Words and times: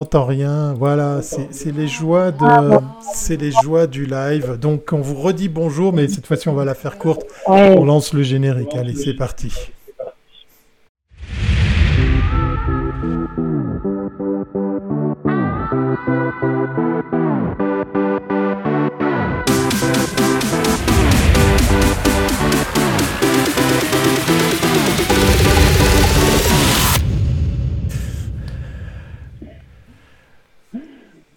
n'entend 0.00 0.24
rien. 0.24 0.74
Voilà, 0.74 1.20
c'est 1.22 1.72
les 1.72 1.88
joies 1.88 2.32
de, 2.32 2.44
c'est 3.14 3.36
les 3.36 3.52
joies 3.52 3.86
du 3.86 4.06
live. 4.06 4.58
Donc 4.58 4.90
on 4.92 5.00
vous 5.00 5.14
redit 5.14 5.48
bonjour, 5.48 5.92
mais 5.92 6.08
cette 6.08 6.26
fois-ci 6.26 6.48
on 6.48 6.54
va 6.54 6.64
la 6.64 6.74
faire 6.74 6.98
courte. 6.98 7.24
On 7.46 7.84
lance 7.84 8.12
le 8.12 8.22
générique. 8.22 8.74
Allez, 8.74 8.94
c'est 8.94 9.14
parti. 9.14 9.52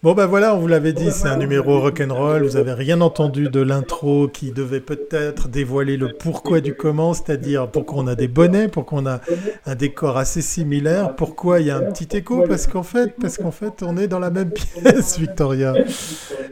Bon 0.00 0.14
ben 0.14 0.26
voilà, 0.26 0.54
on 0.54 0.58
vous 0.58 0.68
l'avait 0.68 0.92
dit, 0.92 1.10
c'est 1.10 1.26
un 1.26 1.38
numéro 1.38 1.80
rock'n'roll. 1.80 2.44
Vous 2.44 2.56
avez 2.56 2.72
rien 2.72 3.00
entendu 3.00 3.48
de 3.48 3.60
l'intro 3.60 4.28
qui 4.28 4.52
devait 4.52 4.78
peut-être 4.78 5.48
dévoiler 5.48 5.96
le 5.96 6.12
pourquoi 6.12 6.60
du 6.60 6.74
comment, 6.74 7.14
c'est-à-dire 7.14 7.66
pourquoi 7.66 8.04
on 8.04 8.06
a 8.06 8.14
des 8.14 8.28
bonnets, 8.28 8.68
pourquoi 8.68 9.00
on 9.00 9.06
a 9.06 9.20
un 9.66 9.74
décor 9.74 10.16
assez 10.16 10.40
similaire, 10.40 11.16
pourquoi 11.16 11.58
il 11.58 11.66
y 11.66 11.72
a 11.72 11.78
un 11.78 11.90
petit 11.90 12.16
écho, 12.16 12.44
parce 12.46 12.68
qu'en 12.68 12.84
fait, 12.84 13.12
parce 13.20 13.38
qu'en 13.38 13.50
fait, 13.50 13.82
on 13.82 13.96
est 13.96 14.06
dans 14.06 14.20
la 14.20 14.30
même 14.30 14.52
pièce, 14.52 15.18
Victoria. 15.18 15.74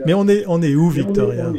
Mais 0.06 0.14
on 0.14 0.26
est, 0.26 0.42
on 0.48 0.60
est 0.60 0.74
où, 0.74 0.90
Victoria? 0.90 1.52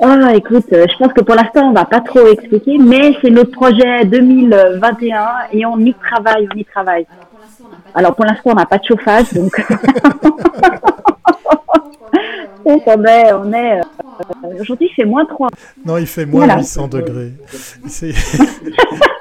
Ah, 0.00 0.34
écoute, 0.34 0.64
je 0.70 0.96
pense 0.98 1.12
que 1.12 1.20
pour 1.20 1.34
l'instant, 1.34 1.68
on 1.68 1.72
va 1.74 1.84
pas 1.84 2.00
trop 2.00 2.26
expliquer, 2.26 2.78
mais 2.78 3.12
c'est 3.20 3.28
notre 3.28 3.50
projet 3.50 4.06
2021 4.06 5.26
et 5.52 5.66
on 5.66 5.78
y 5.78 5.92
travaille, 5.92 6.48
on 6.54 6.58
y 6.58 6.64
travaille. 6.64 7.06
Alors 7.94 8.14
pour 8.14 8.24
l'instant, 8.24 8.50
on 8.52 8.54
n'a 8.54 8.66
pas 8.66 8.78
de 8.78 8.84
chauffage, 8.84 9.32
donc, 9.32 9.52
on 12.64 13.04
est, 13.04 13.32
on 13.32 13.52
est 13.52 13.80
euh, 13.80 13.82
aujourd'hui 14.60 14.88
il 14.90 14.94
fait 14.94 15.04
moins 15.04 15.24
3. 15.24 15.48
Non, 15.84 15.96
il 15.98 16.06
fait 16.06 16.26
moins 16.26 16.56
800 16.56 16.88
degrés. 16.88 17.32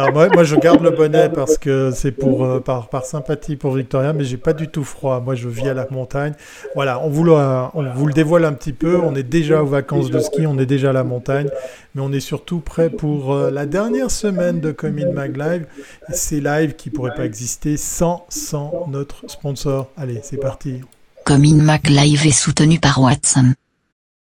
non, 0.00 0.12
moi, 0.12 0.28
moi, 0.28 0.44
je 0.44 0.56
garde 0.56 0.82
le 0.82 0.90
bonnet 0.90 1.28
parce 1.28 1.58
que 1.58 1.90
c'est 1.94 2.12
pour 2.12 2.44
euh, 2.44 2.60
par, 2.60 2.88
par, 2.88 3.04
sympathie 3.04 3.56
pour 3.56 3.74
Victoria, 3.74 4.12
mais 4.12 4.24
j'ai 4.24 4.38
pas 4.38 4.54
du 4.54 4.68
tout 4.68 4.84
froid. 4.84 5.20
Moi, 5.20 5.34
je 5.34 5.48
vis 5.48 5.68
à 5.68 5.74
la 5.74 5.86
montagne. 5.90 6.32
Voilà, 6.74 7.00
on 7.00 7.10
vous, 7.10 7.24
le, 7.24 7.32
on 7.32 7.92
vous 7.94 8.06
le 8.06 8.12
dévoile 8.12 8.46
un 8.46 8.52
petit 8.52 8.72
peu. 8.72 8.96
On 8.96 9.14
est 9.14 9.22
déjà 9.22 9.62
aux 9.62 9.66
vacances 9.66 10.10
de 10.10 10.18
ski, 10.20 10.46
on 10.46 10.58
est 10.58 10.66
déjà 10.66 10.90
à 10.90 10.92
la 10.92 11.04
montagne, 11.04 11.48
mais 11.94 12.00
on 12.00 12.12
est 12.12 12.20
surtout 12.20 12.60
prêt 12.60 12.88
pour 12.88 13.34
euh, 13.34 13.50
la 13.50 13.66
dernière 13.66 14.10
semaine 14.10 14.60
de 14.60 14.72
Comin 14.72 15.12
Mag 15.12 15.36
Live. 15.36 15.66
Ces 16.10 16.40
lives 16.40 16.76
qui 16.76 16.88
pourraient 16.88 17.14
pas 17.14 17.26
exister 17.26 17.76
sans, 17.76 18.24
sans 18.30 18.86
notre 18.88 19.28
sponsor. 19.28 19.90
Allez, 19.98 20.20
c'est 20.22 20.38
parti. 20.38 20.80
Comin 21.24 21.62
Mag 21.62 21.86
Live 21.86 22.26
est 22.26 22.30
soutenu 22.30 22.78
par 22.80 23.02
Watson. 23.02 23.52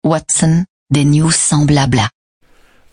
Watson, 0.04 0.64
des 0.90 1.04
news 1.04 1.30
sans 1.30 1.64
blabla. 1.64 2.08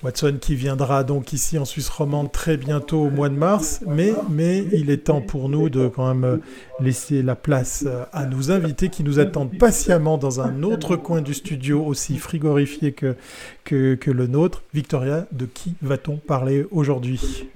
Watson 0.05 0.37
qui 0.39 0.53
viendra 0.53 1.03
donc 1.03 1.33
ici 1.33 1.57
en 1.57 1.65
Suisse 1.65 1.89
romande 1.89 2.31
très 2.31 2.57
bientôt 2.57 3.05
au 3.05 3.09
mois 3.09 3.27
de 3.27 3.33
mars, 3.33 3.81
mais, 3.87 4.13
mais 4.29 4.63
il 4.71 4.91
est 4.91 5.05
temps 5.05 5.21
pour 5.21 5.49
nous 5.49 5.67
de 5.69 5.87
quand 5.87 6.13
même 6.13 6.41
laisser 6.79 7.23
la 7.23 7.35
place 7.35 7.85
euh, 7.87 8.03
à 8.13 8.27
nos 8.27 8.51
invités 8.51 8.89
qui 8.89 9.03
nous 9.03 9.19
attendent 9.19 9.57
patiemment 9.57 10.19
dans 10.19 10.41
un 10.41 10.61
autre 10.61 10.95
coin 10.95 11.21
du 11.21 11.33
studio 11.33 11.83
aussi 11.83 12.17
frigorifié 12.17 12.91
que, 12.91 13.15
que, 13.63 13.95
que 13.95 14.11
le 14.11 14.27
nôtre. 14.27 14.61
Victoria, 14.75 15.25
de 15.31 15.47
qui 15.47 15.73
va-t-on 15.81 16.17
parler 16.17 16.67
aujourd'hui? 16.69 17.47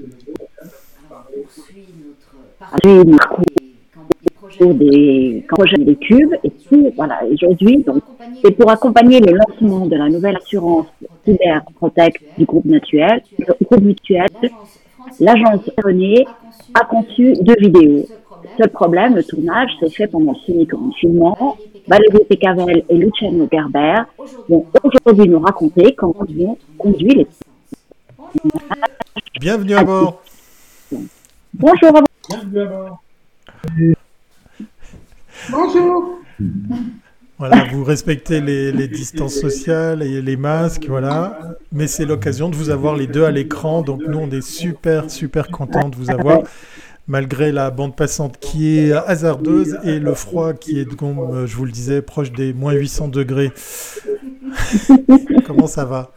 Des 4.73 5.45
projets 5.47 5.77
des 5.77 5.95
cubes. 5.95 6.33
Et 6.43 6.49
puis, 6.49 6.87
voilà, 6.95 7.21
aujourd'hui, 7.31 7.83
donc, 7.83 8.03
c'est 8.43 8.51
pour 8.51 8.69
accompagner 8.69 9.19
le 9.19 9.33
lancement 9.33 9.85
de 9.85 9.95
la 9.95 10.09
nouvelle 10.09 10.37
assurance 10.37 10.87
Cyber 11.25 11.63
Protect 11.75 12.21
du 12.37 12.45
groupe 12.45 12.65
mutuel, 12.65 13.21
groupe 13.39 13.81
mutuel, 13.81 14.27
l'agence 15.19 15.69
René 15.83 16.25
a 16.73 16.85
conçu 16.85 17.33
deux 17.41 17.55
vidéos. 17.59 18.05
Seul 18.57 18.69
problème, 18.69 19.15
le 19.15 19.23
tournage 19.23 19.69
s'est 19.79 19.89
fait 19.89 20.07
pendant 20.07 20.33
le 20.47 20.65
confinement. 20.65 21.57
Valérie 21.87 22.25
Pécavel 22.27 22.83
et 22.87 22.95
Luciano 22.95 23.47
Gerber 23.51 24.03
vont 24.47 24.65
aujourd'hui 24.83 25.29
nous 25.29 25.39
raconter 25.39 25.93
comment 25.95 26.25
ils 26.27 26.45
ont 26.45 26.57
conduit 26.77 27.15
les 27.15 27.27
Bienvenue 29.39 29.73
à 29.73 29.83
bord. 29.83 30.21
Bonjour 31.53 31.97
à 31.97 32.01
Bienvenue 32.29 32.61
à 32.61 32.65
bord. 32.65 32.99
Bonjour. 35.49 36.19
Voilà, 37.37 37.65
vous 37.71 37.83
respectez 37.85 38.41
les, 38.41 38.87
distances 38.87 39.35
sociales 39.35 40.03
et 40.03 40.21
les 40.21 40.35
masques, 40.35 40.87
voilà. 40.89 41.39
Mais 41.71 41.87
c'est 41.87 42.05
l'occasion 42.05 42.49
de 42.49 42.55
vous 42.55 42.69
avoir 42.69 42.95
les 42.95 43.07
deux 43.07 43.23
à 43.23 43.31
l'écran. 43.31 43.81
Donc 43.81 44.01
nous, 44.05 44.19
on 44.19 44.29
est 44.29 44.41
super, 44.41 45.09
super 45.09 45.47
contents 45.47 45.87
de 45.87 45.95
vous 45.95 46.11
avoir, 46.11 46.41
malgré 47.07 47.51
la 47.53 47.71
bande 47.71 47.95
passante 47.95 48.37
qui 48.39 48.77
est 48.77 48.91
hasardeuse 48.91 49.79
et 49.85 49.99
le 49.99 50.13
froid 50.13 50.53
qui 50.53 50.79
est, 50.79 50.95
comme 50.95 51.45
je 51.45 51.55
vous 51.55 51.65
le 51.65 51.71
disais, 51.71 52.01
proche 52.01 52.31
des 52.33 52.53
moins 52.53 52.73
800 52.73 53.07
degrés. 53.07 53.51
Comment 55.47 55.67
ça 55.67 55.85
va? 55.85 56.11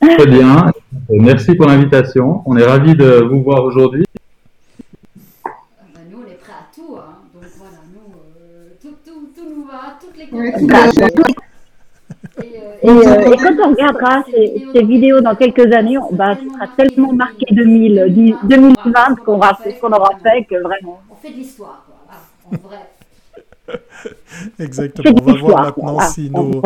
Très 0.00 0.26
bien. 0.26 0.70
Merci 1.08 1.54
pour 1.54 1.66
l'invitation. 1.66 2.42
On 2.44 2.56
est 2.56 2.64
ravis 2.64 2.94
de 2.94 3.22
vous 3.22 3.42
voir 3.42 3.64
aujourd'hui. 3.64 4.04
Et, 12.82 12.88
euh, 12.88 13.32
et, 13.32 13.36
quand 13.36 13.54
on 13.64 13.70
regardera 13.70 14.24
ces, 14.30 14.66
ces 14.74 14.82
vidéos 14.84 15.20
dans 15.20 15.36
quelques 15.36 15.72
années, 15.72 15.98
on, 15.98 16.14
bah, 16.14 16.36
ce 16.36 16.48
sera 16.48 16.66
tellement 16.76 17.12
marqué 17.12 17.46
2000, 17.52 18.38
2020 18.44 19.16
qu'on 19.24 19.34
aura 19.34 19.54
fait 19.54 19.72
ce 19.72 19.80
qu'on 19.80 19.92
aura 19.92 20.10
fait 20.22 20.44
que 20.44 20.60
vraiment. 20.62 21.00
On 21.10 21.14
fait 21.14 21.30
de 21.30 21.36
l'histoire, 21.36 21.86
quoi. 21.86 22.58
en 22.58 22.68
vrai. 22.68 22.90
Exactement. 24.58 25.14
On 25.20 25.24
va 25.24 25.38
voir 25.38 25.62
maintenant 25.64 26.00
si 26.00 26.30
nos, 26.30 26.62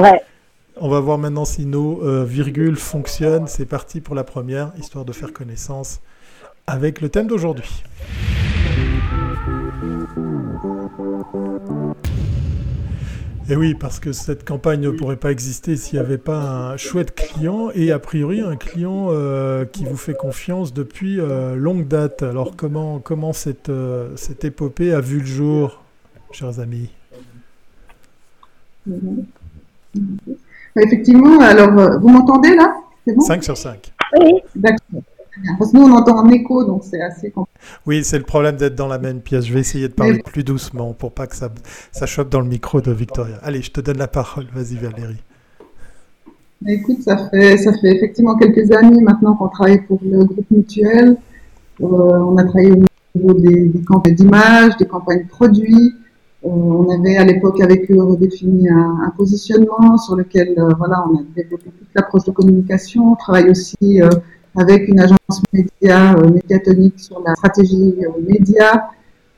on 0.78 0.88
va 0.88 1.00
voir 1.00 1.18
maintenant 1.18 1.44
si 1.44 1.66
nos 1.66 2.02
euh, 2.02 2.24
virgules 2.24 2.76
fonctionnent. 2.76 3.46
C'est 3.46 3.66
parti 3.66 4.00
pour 4.00 4.14
la 4.14 4.24
première, 4.24 4.72
histoire 4.78 5.04
de 5.04 5.12
faire 5.12 5.32
connaissance 5.32 6.00
avec 6.66 7.00
le 7.00 7.08
thème 7.08 7.26
d'aujourd'hui. 7.26 7.82
Et 13.48 13.54
oui, 13.54 13.74
parce 13.74 14.00
que 14.00 14.10
cette 14.10 14.44
campagne 14.44 14.80
ne 14.80 14.90
pourrait 14.90 15.16
pas 15.16 15.30
exister 15.30 15.76
s'il 15.76 16.00
n'y 16.00 16.04
avait 16.04 16.18
pas 16.18 16.72
un 16.72 16.76
chouette 16.76 17.14
client 17.14 17.70
et 17.74 17.92
a 17.92 18.00
priori 18.00 18.40
un 18.40 18.56
client 18.56 19.06
euh, 19.10 19.64
qui 19.64 19.84
vous 19.84 19.96
fait 19.96 20.14
confiance 20.14 20.74
depuis 20.74 21.20
euh, 21.20 21.54
longue 21.54 21.86
date. 21.86 22.24
Alors 22.24 22.56
comment, 22.56 22.98
comment 22.98 23.32
cette, 23.32 23.68
euh, 23.68 24.08
cette 24.16 24.44
épopée 24.44 24.92
a 24.92 25.00
vu 25.00 25.20
le 25.20 25.26
jour, 25.26 25.84
chers 26.32 26.58
amis? 26.58 26.90
Effectivement, 30.76 31.38
alors 31.38 32.00
vous 32.00 32.08
m'entendez 32.08 32.56
là? 32.56 32.76
5 33.20 33.44
sur 33.44 33.56
5. 33.56 33.92
Oui, 34.18 34.32
d'accord. 34.56 35.02
Parce 35.58 35.72
que 35.72 35.76
nous, 35.76 35.84
on 35.84 35.92
entend 35.92 36.18
en 36.18 36.28
écho, 36.30 36.64
donc 36.64 36.82
c'est 36.84 37.00
assez 37.00 37.30
compliqué. 37.30 37.58
Oui, 37.86 38.04
c'est 38.04 38.18
le 38.18 38.24
problème 38.24 38.56
d'être 38.56 38.74
dans 38.74 38.88
la 38.88 38.98
même 38.98 39.20
pièce. 39.20 39.44
Je 39.44 39.52
vais 39.52 39.60
essayer 39.60 39.88
de 39.88 39.92
parler 39.92 40.22
plus 40.24 40.44
doucement 40.44 40.92
pour 40.94 41.12
pas 41.12 41.26
que 41.26 41.36
ça, 41.36 41.50
ça 41.92 42.06
chope 42.06 42.30
dans 42.30 42.40
le 42.40 42.48
micro 42.48 42.80
de 42.80 42.92
Victoria. 42.92 43.36
Allez, 43.42 43.62
je 43.62 43.70
te 43.70 43.80
donne 43.80 43.98
la 43.98 44.08
parole. 44.08 44.46
Vas-y, 44.54 44.76
Valérie. 44.76 45.22
Écoute, 46.66 47.02
ça 47.02 47.28
fait, 47.28 47.58
ça 47.58 47.72
fait 47.74 47.94
effectivement 47.94 48.36
quelques 48.36 48.70
années 48.72 49.02
maintenant 49.02 49.34
qu'on 49.34 49.48
travaille 49.48 49.82
pour 49.82 50.00
le 50.02 50.24
groupe 50.24 50.50
mutuel. 50.50 51.16
Euh, 51.82 51.84
on 51.84 52.36
a 52.38 52.44
travaillé 52.44 52.72
au 52.72 53.18
niveau 53.18 53.34
des, 53.34 53.72
campagnes 53.86 54.14
d'images, 54.14 54.76
des 54.78 54.86
campagnes 54.86 55.26
produits. 55.26 55.92
Euh, 56.44 56.48
on 56.48 56.88
avait 56.90 57.18
à 57.18 57.24
l'époque 57.24 57.60
avec 57.60 57.90
eux 57.90 58.02
redéfini 58.02 58.68
un, 58.70 59.12
positionnement 59.16 59.98
sur 59.98 60.16
lequel 60.16 60.54
euh, 60.56 60.70
voilà, 60.78 61.04
on 61.10 61.18
a 61.18 61.22
développé 61.34 61.64
toute 61.64 61.88
l'approche 61.94 62.24
de 62.24 62.30
communication. 62.30 63.12
On 63.12 63.16
travaille 63.16 63.50
aussi 63.50 64.00
avec 64.56 64.88
une 64.88 65.00
agence 65.00 65.42
média 65.52 66.14
euh, 66.14 66.30
médiatonique 66.30 66.98
sur 66.98 67.22
la 67.24 67.34
stratégie 67.34 67.94
euh, 68.00 68.22
média, 68.26 68.88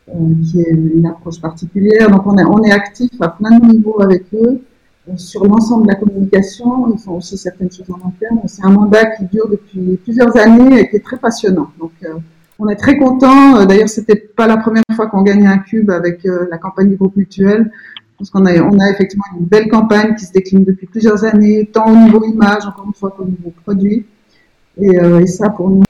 euh, 0.09 0.13
qui 0.45 0.61
est 0.61 0.71
une 0.71 1.07
approche 1.07 1.41
particulière. 1.41 2.11
Donc 2.11 2.27
on 2.27 2.37
est, 2.39 2.45
on 2.45 2.63
est 2.63 2.73
actif 2.73 3.11
à 3.21 3.29
plein 3.29 3.59
de 3.59 3.67
niveaux 3.67 4.01
avec 4.01 4.25
eux 4.33 4.61
sur 5.17 5.45
l'ensemble 5.45 5.87
de 5.87 5.89
la 5.89 5.95
communication. 5.97 6.93
Ils 6.93 6.99
font 6.99 7.17
aussi 7.17 7.37
certaines 7.37 7.71
choses 7.71 7.91
en 7.91 8.09
interne. 8.09 8.41
C'est 8.47 8.65
un 8.65 8.71
mandat 8.71 9.07
qui 9.17 9.25
dure 9.25 9.49
depuis 9.49 9.97
plusieurs 9.97 10.37
années 10.37 10.81
et 10.81 10.89
qui 10.89 10.97
est 10.97 11.05
très 11.05 11.17
passionnant. 11.17 11.71
Donc 11.79 11.93
on 12.59 12.69
est 12.69 12.77
très 12.77 12.99
content. 12.99 13.65
D'ailleurs, 13.65 13.89
c'était 13.89 14.17
pas 14.17 14.47
la 14.47 14.59
première 14.59 14.83
fois 14.95 15.07
qu'on 15.07 15.23
gagnait 15.23 15.47
un 15.47 15.59
cube 15.59 15.91
avec 15.91 16.25
la 16.51 16.59
campagne 16.59 16.91
du 16.91 16.97
groupe 16.97 17.17
mutuel. 17.17 17.71
Parce 18.19 18.29
qu'on 18.29 18.45
a, 18.45 18.61
on 18.61 18.79
a 18.81 18.91
effectivement 18.91 19.25
une 19.39 19.47
belle 19.47 19.69
campagne 19.69 20.15
qui 20.15 20.27
se 20.27 20.33
décline 20.33 20.65
depuis 20.65 20.87
plusieurs 20.87 21.25
années, 21.25 21.71
tant 21.73 21.91
au 21.91 21.97
niveau 21.97 22.23
image, 22.25 22.67
encore 22.67 22.85
une 22.87 22.95
fois, 22.95 23.15
qu'au 23.17 23.25
niveau 23.25 23.51
produit. 23.65 24.05
Euh, 24.81 25.21
et, 25.21 25.27
ça, 25.27 25.51
pour 25.51 25.71
nous, 25.71 25.83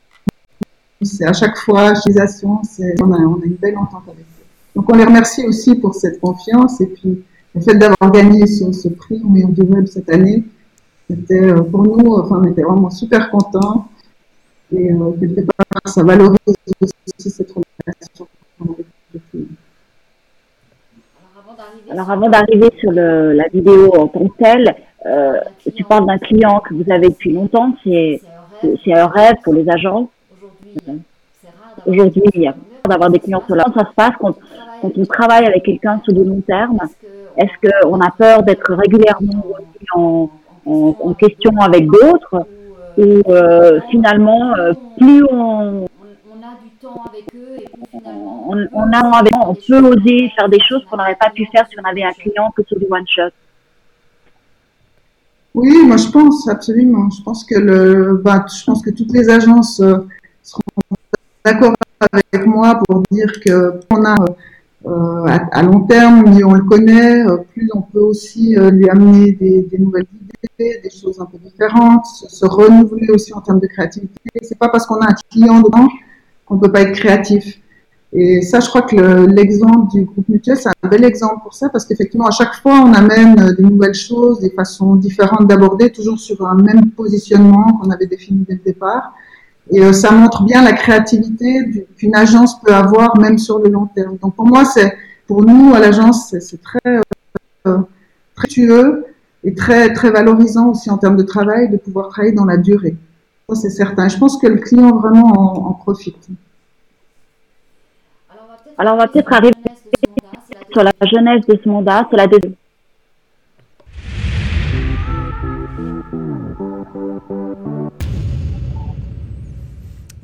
c'est 1.03 1.27
à 1.27 1.33
chaque 1.33 1.57
fois, 1.59 1.95
chez 1.95 2.13
on 3.03 3.13
a, 3.13 3.19
on 3.19 3.41
a 3.41 3.45
une 3.45 3.55
belle 3.55 3.77
entente 3.77 4.03
avec 4.07 4.21
eux. 4.21 4.45
Donc 4.75 4.91
on 4.91 4.97
les 4.97 5.05
remercie 5.05 5.47
aussi 5.47 5.75
pour 5.77 5.95
cette 5.95 6.21
confiance 6.21 6.81
et 6.81 6.87
puis 6.87 7.23
le 7.55 7.61
fait 7.61 7.75
d'avoir 7.75 8.11
gagné 8.11 8.47
ce, 8.47 8.89
prix 8.89 9.21
au 9.25 9.29
meilleur 9.29 9.51
du 9.51 9.63
web 9.63 9.87
cette 9.87 10.09
année, 10.09 10.45
c'était 11.09 11.51
euh, 11.51 11.63
pour 11.63 11.83
nous, 11.83 12.15
enfin, 12.17 12.41
on 12.43 12.47
était 12.47 12.63
vraiment 12.63 12.91
super 12.91 13.31
contents 13.31 13.89
et 14.75 14.93
euh, 14.93 15.13
quelque 15.19 15.41
part, 15.41 15.93
ça 15.93 16.03
valorise 16.03 16.37
aussi 16.47 17.31
cette 17.31 17.51
relation 17.51 18.27
Alors 21.91 22.11
avant 22.11 22.29
d'arriver 22.29 22.71
sur 22.79 22.93
la 22.93 23.49
vidéo 23.49 23.95
en 23.97 24.09
tant 24.09 24.29
que 24.29 24.37
telle, 24.39 24.75
tu 25.75 25.85
parles 25.85 26.07
d'un 26.07 26.19
client 26.19 26.61
que 26.61 26.75
vous 26.75 26.91
avez 26.91 27.09
depuis 27.09 27.33
longtemps, 27.33 27.75
c'est 28.61 28.95
un 28.95 29.07
rêve 29.07 29.37
pour 29.45 29.55
les 29.55 29.69
agents. 29.69 30.09
Aujourd'hui, 31.87 32.23
il 32.35 32.43
y 32.43 32.49
a 32.49 32.55
d'avoir 32.89 33.11
des 33.11 33.19
clients 33.19 33.43
sur 33.47 33.55
la 33.55 33.65
ça 33.65 33.85
se 33.85 33.95
passe 33.95 34.15
quand, 34.19 34.35
quand 34.81 34.91
on 34.97 35.05
travaille 35.05 35.47
avec 35.47 35.63
quelqu'un 35.65 36.01
sur 36.05 36.15
du 36.15 36.25
long 36.25 36.41
terme? 36.41 36.79
Est-ce 37.37 37.71
qu'on 37.85 38.01
a 38.01 38.11
peur 38.11 38.43
d'être 38.43 38.73
régulièrement 38.75 39.45
en, 39.95 40.31
en, 40.67 40.97
en, 41.01 41.15
question 41.15 41.53
avec 41.61 41.87
d'autres 41.87 42.47
Ou 42.97 43.23
euh, 43.31 43.81
finalement, 43.91 44.55
euh, 44.57 44.73
plus 44.99 45.23
on, 45.31 45.87
on, 48.05 48.67
on, 48.73 48.93
a, 48.93 49.23
on 49.47 49.55
peut 49.55 49.81
oser 49.81 50.31
faire 50.37 50.49
des 50.49 50.61
choses 50.61 50.85
qu'on 50.87 50.97
n'aurait 50.97 51.15
pas 51.15 51.31
pu 51.31 51.47
faire 51.47 51.67
si 51.69 51.77
on 51.79 51.89
avait 51.89 52.03
un 52.03 52.13
client 52.13 52.51
que 52.57 52.63
sur 52.65 52.79
du 52.79 52.87
one 52.91 53.07
shot. 53.07 53.31
Oui, 55.61 55.77
moi 55.85 55.97
je 55.97 56.09
pense 56.09 56.49
absolument. 56.49 57.11
Je 57.11 57.21
pense 57.21 57.45
que 57.45 57.59
le, 57.59 58.21
bah, 58.25 58.47
je 58.49 58.65
pense 58.65 58.81
que 58.81 58.91
toutes 58.91 59.13
les 59.13 59.29
agences 59.29 59.81
euh, 59.81 59.97
seront 60.41 60.63
d'accord 61.45 61.75
avec 62.13 62.47
moi 62.47 62.81
pour 62.87 63.03
dire 63.11 63.33
que 63.45 63.81
on 63.91 64.05
a 64.05 64.15
euh, 64.87 65.27
à, 65.51 65.63
long 65.65 65.81
terme, 65.81 66.33
mieux 66.33 66.47
on 66.47 66.55
le 66.55 66.63
connaît, 66.63 67.27
euh, 67.27 67.39
plus 67.53 67.69
on 67.75 67.83
peut 67.83 67.99
aussi 67.99 68.55
lui 68.55 68.89
amener 68.89 69.33
des, 69.33 69.63
des, 69.63 69.79
nouvelles 69.79 70.07
idées, 70.45 70.81
des 70.81 70.91
choses 70.91 71.19
un 71.21 71.25
peu 71.25 71.39
différentes, 71.39 72.07
se, 72.07 72.29
se 72.29 72.47
renouveler 72.47 73.11
aussi 73.11 73.35
en 73.35 73.41
termes 73.41 73.59
de 73.59 73.67
créativité. 73.67 74.15
C'est 74.43 74.59
pas 74.59 74.69
parce 74.69 74.87
qu'on 74.87 75.01
a 75.01 75.11
un 75.11 75.17
client 75.29 75.61
dedans 75.61 75.89
qu'on 76.47 76.59
peut 76.59 76.71
pas 76.71 76.83
être 76.83 76.93
créatif. 76.93 77.61
Et 78.13 78.41
ça, 78.41 78.61
je 78.61 78.69
crois 78.69 78.83
que 78.83 79.27
l'exemple 79.27 79.91
du 79.93 80.05
groupe 80.05 80.29
mutuel, 80.29 80.57
c'est 80.57 80.71
un 80.83 80.89
bel 80.89 81.05
exemple 81.05 81.43
pour 81.43 81.55
ça, 81.55 81.69
parce 81.69 81.85
qu'effectivement, 81.85 82.27
à 82.27 82.31
chaque 82.31 82.55
fois, 82.55 82.81
on 82.81 82.95
amène 82.95 83.39
euh, 83.39 83.53
des 83.53 83.63
nouvelles 83.63 83.95
choses, 83.95 84.41
des 84.41 84.51
façons 84.51 84.97
différentes 84.97 85.47
d'aborder, 85.47 85.91
toujours 85.91 86.19
sur 86.19 86.47
un 86.47 86.55
même 86.55 86.91
positionnement 86.91 87.75
qu'on 87.75 87.91
avait 87.91 88.07
défini 88.07 88.45
dès 88.49 88.55
le 88.55 88.61
départ. 88.65 89.13
Et 89.71 89.83
euh, 89.83 89.93
ça 89.93 90.11
montre 90.11 90.45
bien 90.45 90.63
la 90.63 90.73
créativité 90.73 91.87
qu'une 91.97 92.17
agence 92.17 92.61
peut 92.63 92.73
avoir, 92.73 93.19
même 93.19 93.37
sur 93.39 93.59
le 93.59 93.69
long 93.69 93.87
terme. 93.95 94.17
Donc 94.23 94.35
pour 94.35 94.47
moi, 94.47 94.65
c'est 94.65 94.97
pour 95.27 95.45
nous 95.45 95.75
à 95.75 95.79
l'agence, 95.79 96.35
c'est 96.41 96.63
très 96.63 97.03
euh, 97.67 97.79
très 98.35 98.49
tueux 98.49 99.05
et 99.45 99.55
très 99.55 99.93
très 99.93 100.11
valorisant 100.11 100.71
aussi 100.71 100.91
en 100.91 100.97
termes 100.97 101.19
de 101.19 101.23
travail 101.23 101.69
de 101.69 101.77
pouvoir 101.77 102.09
travailler 102.09 102.35
dans 102.35 102.47
la 102.47 102.57
durée 102.57 102.97
c'est 103.55 103.71
certain. 103.71 104.09
Je 104.09 104.19
pense 104.19 104.39
que 104.39 104.47
le 104.47 104.57
client 104.57 104.97
vraiment 104.97 105.69
en, 105.69 105.73
profite. 105.73 106.29
Alors, 108.81 108.95
on 108.95 108.99
va 108.99 109.09
peut-être 109.09 109.33
arriver 109.33 109.53
sur 110.73 110.85
la 110.85 110.93
jeunesse 111.03 111.45
de 111.49 111.59
ce 111.63 111.69
mandat, 111.69 112.07
c'est 112.09 112.17
la 112.17 112.29
deuxième. 112.29 112.55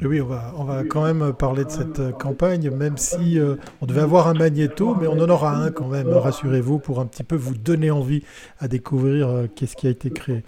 Oui, 0.02 0.20
on 0.20 0.26
va, 0.26 0.52
on 0.56 0.64
va 0.64 0.84
quand 0.84 1.02
même 1.02 1.32
parler 1.32 1.64
de 1.64 1.70
cette 1.70 1.98
euh, 1.98 2.12
campagne, 2.12 2.70
même 2.70 2.98
si 2.98 3.40
euh, 3.40 3.56
on 3.80 3.86
devait 3.86 4.02
avoir 4.02 4.28
un 4.28 4.34
magnéto, 4.34 4.94
mais 5.00 5.06
on 5.08 5.18
en 5.18 5.30
aura 5.30 5.56
un 5.56 5.70
quand 5.70 5.88
même, 5.88 6.08
rassurez-vous, 6.08 6.78
pour 6.78 7.00
un 7.00 7.06
petit 7.06 7.24
peu 7.24 7.36
vous 7.36 7.54
donner 7.54 7.90
envie 7.90 8.22
à 8.60 8.68
découvrir 8.68 9.28
euh, 9.28 9.46
qu'est-ce 9.56 9.74
qui 9.74 9.86
a 9.86 9.90
été 9.90 10.10
créé. 10.10 10.44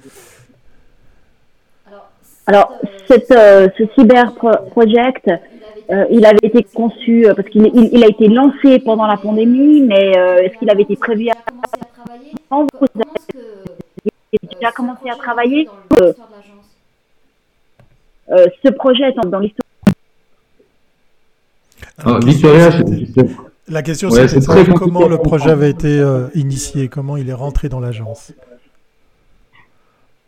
Alors, 2.46 2.72
cette, 3.08 3.32
euh, 3.32 3.68
ce 3.76 3.84
cyber 3.96 4.34
project, 4.70 5.28
euh, 5.90 6.04
il 6.10 6.26
avait 6.26 6.38
été 6.42 6.64
conçu 6.64 7.26
euh, 7.26 7.34
parce 7.34 7.48
qu'il 7.48 7.70
il, 7.72 8.02
a 8.02 8.08
été 8.08 8.26
lancé 8.26 8.80
pendant 8.80 9.06
la 9.06 9.16
pandémie, 9.16 9.82
mais 9.82 10.10
est-ce 10.10 10.58
qu'il 10.58 10.68
avait 10.68 10.82
été 10.82 10.96
prévu 10.96 11.28
à 11.28 11.34
travailler 11.34 12.32
Vous 12.50 12.66
avez 12.92 14.54
déjà 14.54 14.72
commencé 14.72 15.08
à 15.08 15.14
travailler? 15.14 15.68
Ce 18.28 18.68
projet 18.70 19.04
est 19.04 19.28
dans 19.28 19.38
l'histoire. 19.38 19.62
Ah, 22.04 22.18
Victoria, 22.24 22.70
la 23.68 23.82
question 23.82 24.10
c'est 24.10 24.44
comment 24.74 25.06
le 25.06 25.18
projet 25.18 25.50
avait 25.50 25.70
été 25.70 26.02
initié, 26.34 26.88
comment 26.88 27.16
il 27.16 27.30
est 27.30 27.34
rentré 27.34 27.68
dans 27.68 27.80
l'agence. 27.80 28.32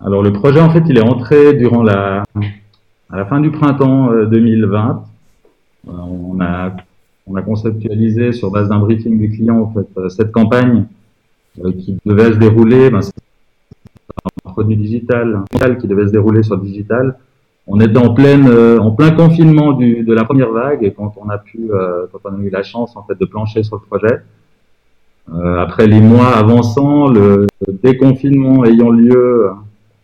Alors 0.00 0.22
le 0.22 0.32
projet 0.32 0.60
en 0.60 0.70
fait 0.70 0.84
il 0.88 0.96
est 0.96 1.02
rentré 1.02 1.55
durant 1.55 1.82
la 1.82 2.22
à 3.10 3.16
la 3.16 3.26
fin 3.26 3.40
du 3.40 3.50
printemps 3.50 4.12
2020. 4.31 5.07
Euh, 5.88 5.93
euh, 5.93 5.96
on 6.00 6.40
a 6.40 6.73
on 7.31 7.35
a 7.35 7.43
conceptualisé 7.43 8.32
sur 8.32 8.50
base 8.50 8.69
d'un 8.69 8.79
briefing 8.79 9.19
du 9.19 9.31
client 9.31 9.58
en 9.58 9.70
fait 9.70 9.87
euh, 9.99 10.08
cette 10.08 10.32
campagne 10.32 10.87
qui 11.55 11.99
devait 12.06 12.32
se 12.32 12.38
dérouler 12.38 12.88
ben, 12.88 13.00
un 14.44 14.50
produit 14.50 14.76
digital 14.76 15.43
qui 15.81 15.88
devait 15.88 16.06
se 16.06 16.12
dérouler 16.12 16.43
sur 16.43 16.56
le 16.56 16.62
digital. 16.62 17.19
On 17.67 17.81
était 17.81 17.99
en 17.99 18.14
pleine 18.14 18.49
en 18.79 18.93
plein 18.93 19.11
confinement 19.11 19.73
du, 19.73 20.05
de 20.05 20.14
la 20.14 20.25
première 20.25 20.52
vague 20.52 20.85
et 20.85 20.93
quand 20.93 21.14
on 21.20 21.29
a 21.29 21.37
pu 21.37 21.69
quand 22.12 22.20
on 22.25 22.34
a 22.34 22.38
eu 22.38 22.49
la 22.49 22.62
chance 22.62 22.96
en 22.96 23.02
fait 23.02 23.19
de 23.19 23.26
plancher 23.26 23.62
sur 23.62 23.76
le 23.76 23.82
projet 23.82 24.23
après 25.58 25.87
les 25.87 26.00
mois 26.00 26.29
avançant, 26.29 27.08
le 27.08 27.46
déconfinement 27.82 28.64
ayant 28.64 28.91
lieu 28.91 29.50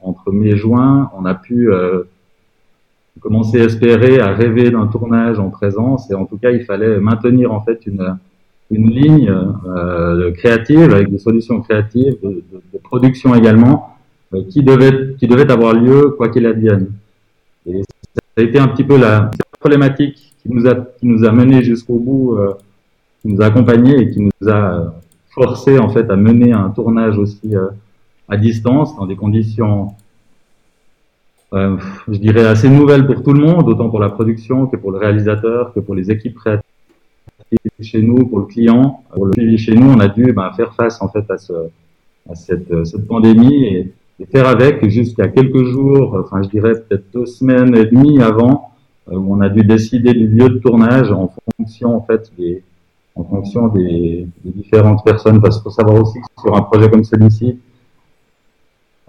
entre 0.03 0.33
mai 0.33 0.49
et 0.49 0.57
juin, 0.57 1.11
on 1.17 1.25
a 1.25 1.35
pu 1.35 1.71
euh, 3.25 3.29
commencer 3.29 3.61
à 3.61 3.65
espérer, 3.65 4.21
à 4.21 4.35
rêver 4.35 4.71
d'un 4.71 4.87
tournage 4.87 5.39
en 5.39 5.51
présence. 5.51 6.11
Et 6.11 6.15
en 6.15 6.27
tout 6.27 6.37
cas, 6.37 6.51
il 6.51 6.65
fallait 6.65 6.99
maintenir 7.01 7.53
en 7.53 7.61
fait 7.61 7.87
une, 7.87 8.17
une 8.71 8.91
ligne 8.91 9.31
euh, 9.67 10.33
créative 10.33 10.93
avec 10.93 11.11
des 11.11 11.19
solutions 11.19 11.61
créatives, 11.61 12.17
de, 12.23 12.43
de, 12.53 12.79
production 12.83 13.35
également, 13.35 13.97
euh, 14.35 14.43
qui 14.49 14.63
devait 14.63 15.15
qui 15.19 15.27
devait 15.27 15.51
avoir 15.51 15.73
lieu 15.75 16.11
quoi 16.17 16.29
qu'il 16.29 16.47
advienne. 16.47 16.93
Et 17.67 17.83
ça 18.15 18.21
a 18.37 18.43
été 18.43 18.59
un 18.59 18.69
petit 18.69 18.85
peu 18.85 18.99
la 18.99 19.31
problématique 19.59 20.35
qui 20.43 20.51
nous 20.51 20.67
a 20.67 20.75
qui 20.75 21.07
nous 21.07 21.25
a 21.25 21.33
mené 21.33 21.63
jusqu'au 21.63 21.99
bout, 21.99 22.37
euh, 22.37 22.55
qui 23.23 23.29
nous 23.29 23.41
a 23.43 23.47
accompagnés 23.47 23.99
et 23.99 24.11
qui 24.11 24.21
nous 24.21 24.49
a 24.49 24.95
forcé 25.31 25.79
en 25.79 25.89
fait 25.89 26.09
à 26.11 26.17
mener 26.17 26.53
un 26.53 26.71
tournage 26.71 27.19
aussi 27.19 27.55
à 28.29 28.37
distance, 28.37 28.97
dans 28.97 29.07
des 29.07 29.17
conditions, 29.17 29.89
euh, 31.55 31.77
je 32.09 32.19
dirais, 32.19 32.45
assez 32.47 32.69
nouvelles 32.69 33.07
pour 33.07 33.23
tout 33.23 33.33
le 33.33 33.41
monde, 33.41 33.69
autant 33.69 33.89
pour 33.89 34.01
la 34.01 34.11
production 34.11 34.67
que 34.67 34.77
pour 34.77 34.91
le 34.91 34.99
réalisateur, 34.99 35.73
que 35.73 35.81
pour 35.81 35.95
les 35.95 36.11
équipes 36.11 36.35
créatives 36.35 36.65
chez 37.81 38.03
nous, 38.03 38.27
pour 38.27 38.41
le 38.41 38.47
client. 38.47 39.03
Pour 39.13 39.27
le 39.27 39.33
suivi 39.33 39.59
chez 39.59 39.75
nous, 39.75 39.91
on 39.91 40.01
a 40.01 40.09
dû 40.09 40.33
ben, 40.33 40.51
faire 40.53 40.75
face 40.75 41.01
en 41.01 41.09
fait 41.09 41.31
à, 41.31 41.39
ce, 41.39 41.53
à 42.29 42.35
cette, 42.35 42.85
cette, 42.85 43.07
pandémie 43.07 43.65
et, 43.65 43.93
faire 44.33 44.47
avec 44.47 44.89
jusqu'à 44.89 45.29
quelques 45.29 45.65
jours, 45.65 46.17
enfin 46.25 46.43
je 46.43 46.49
dirais 46.49 46.73
peut-être 46.73 47.05
deux 47.13 47.27
semaines 47.27 47.75
et 47.77 47.85
demie 47.85 48.23
avant, 48.23 48.71
euh, 49.11 49.17
où 49.17 49.35
on 49.35 49.41
a 49.41 49.49
dû 49.49 49.65
décider 49.65 50.15
du 50.15 50.29
lieu 50.29 50.49
de 50.49 50.59
tournage 50.59 51.11
en 51.11 51.33
fonction 51.59 51.97
en 51.97 52.01
fait 52.01 52.31
des 52.39 52.63
en 53.17 53.23
fonction 53.23 53.69
des 53.69 54.27
différentes 54.45 55.05
personnes, 55.05 55.41
parce 55.41 55.57
qu'il 55.57 55.63
faut 55.63 55.71
savoir 55.71 56.03
aussi 56.03 56.19
que 56.19 56.43
sur 56.43 56.57
un 56.57 56.63
projet 56.63 56.91
comme 56.91 57.05
celui-ci, 57.05 57.59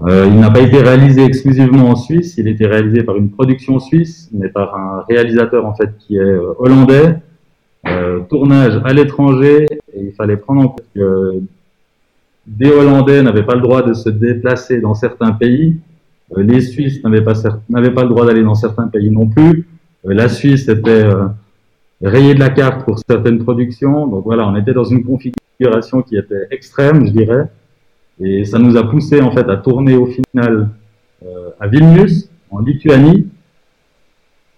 euh, 0.02 0.28
il 0.28 0.40
n'a 0.40 0.52
pas 0.52 0.60
été 0.60 0.82
réalisé 0.82 1.24
exclusivement 1.24 1.90
en 1.90 1.96
Suisse, 1.96 2.36
il 2.38 2.48
a 2.48 2.52
été 2.52 2.68
réalisé 2.68 3.04
par 3.04 3.16
une 3.16 3.32
production 3.32 3.80
suisse, 3.80 4.30
mais 4.34 4.50
par 4.50 4.76
un 4.76 5.06
réalisateur 5.08 5.66
en 5.66 5.74
fait 5.74 5.98
qui 6.00 6.18
est 6.18 6.20
euh, 6.20 6.54
hollandais. 6.60 7.16
Euh, 7.88 8.22
tournage 8.22 8.82
à 8.84 8.94
l'étranger, 8.94 9.68
il 9.96 10.12
fallait 10.14 10.38
prendre 10.38 10.62
en 10.62 10.68
compte 10.70 10.86
que 10.96 11.40
des 12.48 12.72
Hollandais 12.72 13.22
n'avaient 13.22 13.46
pas 13.46 13.56
le 13.56 13.62
droit 13.62 13.84
de 13.84 13.94
se 13.94 14.10
déplacer 14.10 14.82
dans 14.82 14.96
certains 14.96 15.32
pays, 15.32 15.78
euh, 16.36 16.42
les 16.42 16.62
Suisses 16.62 17.04
n'avaient 17.04 17.24
pas, 17.24 17.34
n'avaient 17.70 17.94
pas 17.94 18.04
le 18.04 18.10
droit 18.10 18.26
d'aller 18.26 18.44
dans 18.44 18.56
certains 18.56 18.88
pays 18.88 19.12
non 19.12 19.28
plus, 19.28 19.68
euh, 20.08 20.14
la 20.14 20.30
Suisse 20.30 20.68
était 20.68 21.08
rayée 22.02 22.34
de 22.34 22.40
la 22.40 22.50
carte 22.50 22.86
pour 22.86 23.00
certaines 23.08 23.44
productions, 23.44 24.08
donc 24.08 24.24
voilà, 24.26 24.48
on 24.48 24.56
était 24.56 24.74
dans 24.74 24.84
une 24.84 25.04
configuration 25.04 26.02
qui 26.02 26.18
était 26.18 26.48
extrême, 26.52 27.06
je 27.06 27.12
dirais. 27.12 27.46
Et 28.20 28.46
ça 28.46 28.60
nous 28.60 28.78
a 28.78 28.90
poussé 28.90 29.22
en 29.22 29.32
fait 29.32 29.50
à 29.50 29.58
tourner 29.58 29.96
au 29.96 30.08
final 30.08 30.70
euh, 31.26 31.50
à 31.60 31.68
Vilnius, 31.68 32.30
en 32.50 32.60
Lituanie, 32.60 33.28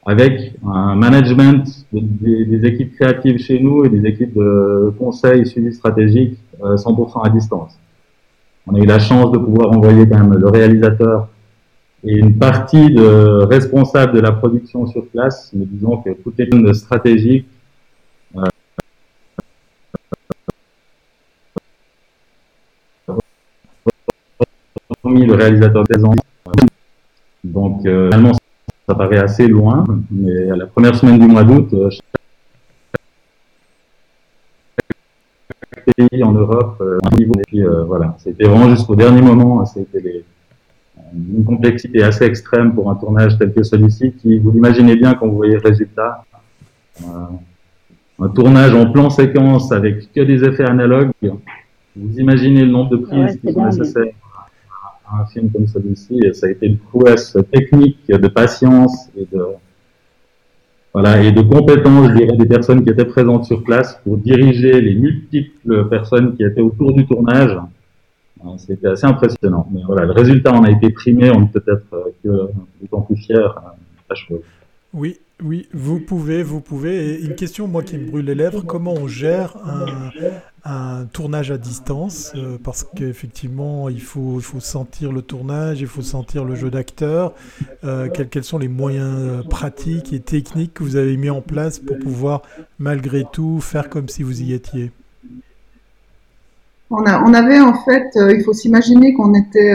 avec 0.06 0.54
un 0.66 0.96
management 0.96 1.64
des, 1.92 2.66
équipes 2.66 2.96
créatives 2.96 3.40
chez 3.40 3.60
nous 3.60 3.84
et 3.84 3.90
des 3.90 4.08
équipes 4.08 4.36
de 4.36 4.94
conseil 4.98 5.46
suivi 5.46 5.74
stratégique 5.74 6.38
euh, 6.64 6.76
100% 6.76 7.26
à 7.26 7.30
distance. 7.30 7.78
On 8.68 8.76
a 8.76 8.80
eu 8.80 8.86
la 8.86 9.00
chance 9.00 9.32
de 9.32 9.38
pouvoir 9.38 9.72
envoyer 9.72 10.08
quand 10.08 10.20
même 10.20 10.34
le 10.34 10.48
réalisateur 10.48 11.28
et 12.04 12.16
une 12.16 12.38
partie 12.38 12.94
de 12.94 13.44
responsables 13.46 14.14
de 14.14 14.20
la 14.20 14.32
production 14.32 14.86
sur 14.86 15.08
place, 15.08 15.52
mais 15.54 15.66
disons 15.66 15.98
que 15.98 16.12
toutes 16.12 16.38
les 16.38 16.74
stratégiques 16.74 17.48
euh, 18.36 18.44
le 25.10 25.34
réalisateur 25.34 25.84
présent. 25.84 26.14
Donc, 27.44 27.86
euh, 27.86 28.10
finalement, 28.10 28.32
ça 28.88 28.96
paraît 28.96 29.20
assez 29.20 29.48
loin, 29.48 29.84
mais 30.12 30.50
à 30.52 30.56
la 30.56 30.66
première 30.66 30.96
semaine 30.96 31.20
du 31.20 31.28
mois 31.28 31.44
d'août, 31.44 31.70
euh, 31.74 31.90
chaque 31.90 32.04
pays 35.98 36.24
en 36.24 36.32
Europe, 36.32 36.78
euh, 36.82 36.98
un 37.04 37.16
niveau, 37.16 37.34
et 37.40 37.44
puis 37.48 37.62
voilà, 37.86 38.16
c'était 38.20 38.46
vraiment 38.46 38.70
jusqu'au 38.70 38.96
dernier 38.96 39.22
moment, 39.22 39.66
c'était 39.66 40.00
les, 40.00 40.24
une 41.14 41.46
complexité 41.46 42.04
assez 42.04 42.26
extrême 42.26 42.74
pour 42.74 42.90
un 42.90 42.96
tournage 42.96 43.38
tel 43.38 43.54
que 43.54 43.64
celui-ci, 43.64 44.14
qui, 44.14 44.40
vous 44.40 44.52
l'imaginez 44.52 44.96
bien 44.96 45.14
quand 45.14 45.28
vous 45.28 45.38
voyez 45.38 45.54
le 45.54 45.62
résultat, 45.62 46.26
euh, 47.04 47.06
un 48.20 48.30
tournage 48.30 48.74
en 48.74 48.92
plan 48.92 49.10
séquence 49.10 49.72
avec 49.72 50.12
que 50.12 50.22
des 50.22 50.44
effets 50.44 50.66
analogues, 50.66 51.12
vous 51.22 52.20
imaginez 52.20 52.66
le 52.66 52.72
nombre 52.72 52.92
de 52.92 52.98
prises 52.98 53.20
Ouais, 53.20 53.38
qui 53.38 53.54
sont 53.54 53.66
nécessaires 53.66 54.14
un 55.14 55.26
film 55.26 55.50
comme 55.52 55.68
celui-ci, 55.68 56.20
ça 56.34 56.48
a 56.48 56.50
été 56.50 56.68
une 56.68 56.78
prouesse 56.78 57.38
technique, 57.52 58.08
de 58.08 58.28
patience 58.28 59.10
et 59.18 59.28
de 59.32 59.44
voilà 60.94 61.22
et 61.22 61.32
de 61.32 61.42
compétence, 61.42 62.10
je 62.10 62.16
dirais, 62.16 62.38
des 62.38 62.46
personnes 62.46 62.84
qui 62.84 62.90
étaient 62.90 63.06
présentes 63.06 63.46
sur 63.46 63.64
place 63.64 64.00
pour 64.04 64.18
diriger 64.18 64.82
les 64.82 64.96
multiples 64.96 65.88
personnes 65.90 66.36
qui 66.36 66.44
étaient 66.44 66.62
autour 66.62 66.94
du 66.94 67.06
tournage. 67.06 67.58
Euh, 68.46 68.50
C'était 68.58 68.88
assez 68.88 69.06
impressionnant. 69.06 69.68
Mais 69.72 69.82
voilà, 69.86 70.06
le 70.06 70.12
résultat 70.12 70.54
en 70.54 70.64
a 70.64 70.72
été 70.72 70.90
primé, 70.90 71.30
on 71.32 71.48
peut 71.48 71.64
être 71.68 71.94
euh, 71.94 72.12
que 72.24 72.52
d'autant 72.82 73.02
plus 73.02 73.18
fiers 73.18 73.36
euh, 73.36 74.10
à 74.10 74.16
chaud. 74.16 74.42
Oui, 74.94 75.20
oui, 75.44 75.68
vous 75.74 76.00
pouvez, 76.00 76.44
vous 76.44 76.62
pouvez. 76.62 77.14
Et 77.14 77.22
une 77.26 77.36
question, 77.36 77.68
moi, 77.68 77.84
qui 77.84 77.98
me 77.98 78.10
brûle 78.10 78.26
les 78.26 78.36
lèvres, 78.36 78.62
comment 78.62 78.94
on 78.94 79.08
gère 79.08 79.58
un, 79.66 80.10
un 80.66 81.06
tournage 81.06 81.52
à 81.52 81.58
distance 81.58 82.34
euh, 82.36 82.58
Parce 82.62 82.84
qu'effectivement, 82.84 83.90
il 83.90 84.02
faut, 84.02 84.36
il 84.38 84.44
faut 84.44 84.60
sentir 84.60 85.12
le 85.12 85.22
tournage, 85.22 85.82
il 85.82 85.88
faut 85.88 86.02
sentir 86.02 86.44
le 86.44 86.56
jeu 86.56 86.70
d'acteur. 86.70 87.34
Euh, 87.84 88.10
quels, 88.10 88.30
quels 88.30 88.44
sont 88.44 88.58
les 88.58 88.68
moyens 88.68 89.16
euh, 89.18 89.44
pratiques 89.44 90.14
et 90.14 90.20
techniques 90.20 90.74
que 90.74 90.84
vous 90.84 90.96
avez 90.96 91.16
mis 91.18 91.30
en 91.30 91.42
place 91.42 91.80
pour 91.80 91.98
pouvoir, 92.00 92.42
malgré 92.80 93.24
tout, 93.32 93.60
faire 93.62 93.90
comme 93.90 94.10
si 94.10 94.24
vous 94.24 94.42
y 94.42 94.54
étiez? 94.54 94.92
On, 96.90 97.06
a, 97.06 97.22
on 97.22 97.34
avait 97.34 97.60
en 97.60 97.74
fait, 97.84 98.08
euh, 98.16 98.34
il 98.34 98.44
faut 98.44 98.54
s'imaginer 98.54 99.14
qu'on 99.14 99.34
était 99.34 99.74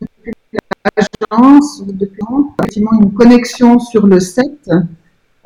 depuis 0.00 0.32
l'agence, 0.96 1.86
depuis 1.86 2.20
effectivement 2.58 2.92
une 3.00 3.12
connexion 3.12 3.78
sur 3.78 4.06
le 4.06 4.20
set 4.20 4.70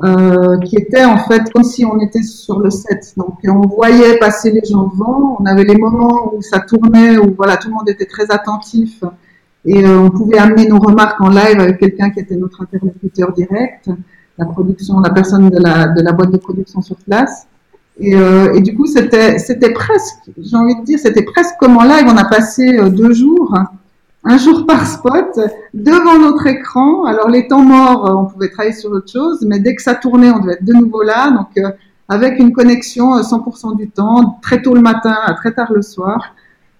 euh, 0.02 0.58
qui 0.58 0.76
était 0.76 1.04
en 1.04 1.18
fait 1.18 1.50
comme 1.52 1.64
si 1.64 1.84
on 1.84 2.00
était 2.00 2.22
sur 2.22 2.60
le 2.60 2.70
set. 2.70 3.12
Donc 3.16 3.38
on 3.46 3.66
voyait 3.66 4.18
passer 4.18 4.50
les 4.50 4.62
gens 4.68 4.88
devant, 4.88 5.36
on 5.40 5.46
avait 5.46 5.64
les 5.64 5.76
moments 5.76 6.32
où 6.34 6.42
ça 6.42 6.60
tournait, 6.60 7.18
où 7.18 7.34
voilà 7.36 7.56
tout 7.56 7.68
le 7.68 7.74
monde 7.74 7.88
était 7.88 8.06
très 8.06 8.30
attentif 8.30 9.02
et 9.64 9.84
euh, 9.84 10.00
on 10.00 10.10
pouvait 10.10 10.38
amener 10.38 10.66
nos 10.66 10.78
remarques 10.78 11.20
en 11.20 11.28
live 11.28 11.60
avec 11.60 11.78
quelqu'un 11.78 12.10
qui 12.10 12.20
était 12.20 12.36
notre 12.36 12.62
interlocuteur 12.62 13.32
direct, 13.32 13.90
la 14.38 14.46
production, 14.46 15.00
la 15.00 15.10
personne 15.10 15.50
de 15.50 15.58
la, 15.58 15.88
de 15.88 16.02
la 16.02 16.12
boîte 16.12 16.30
de 16.30 16.38
production 16.38 16.80
sur 16.80 16.96
place. 16.96 17.46
Et, 17.98 18.14
euh, 18.14 18.54
et 18.54 18.62
du 18.62 18.74
coup, 18.74 18.86
c'était, 18.86 19.36
presque, 19.74 20.30
j'ai 20.38 20.56
envie 20.56 20.76
de 20.76 20.84
dire, 20.84 20.98
c'était 20.98 21.22
presque 21.22 21.56
comme 21.60 21.76
en 21.76 21.82
live. 21.82 22.06
On 22.06 22.16
a 22.16 22.24
passé 22.24 22.78
euh, 22.78 22.88
deux 22.88 23.12
jours, 23.12 23.54
un 24.24 24.36
jour 24.36 24.66
par 24.66 24.86
spot, 24.86 25.38
devant 25.72 26.18
notre 26.18 26.46
écran. 26.46 27.04
Alors, 27.04 27.28
les 27.28 27.48
temps 27.48 27.62
morts, 27.62 28.06
euh, 28.06 28.14
on 28.14 28.26
pouvait 28.26 28.48
travailler 28.50 28.74
sur 28.74 28.90
autre 28.90 29.10
chose, 29.10 29.44
mais 29.46 29.58
dès 29.60 29.74
que 29.74 29.82
ça 29.82 29.94
tournait, 29.94 30.30
on 30.30 30.40
devait 30.40 30.54
être 30.54 30.64
de 30.64 30.74
nouveau 30.74 31.02
là. 31.02 31.30
Donc, 31.30 31.48
euh, 31.56 31.70
avec 32.08 32.38
une 32.38 32.52
connexion 32.52 33.14
euh, 33.16 33.22
100% 33.22 33.76
du 33.76 33.88
temps, 33.88 34.38
très 34.42 34.60
tôt 34.62 34.74
le 34.74 34.80
matin 34.82 35.16
à 35.26 35.34
très 35.34 35.52
tard 35.52 35.72
le 35.72 35.80
soir, 35.82 36.34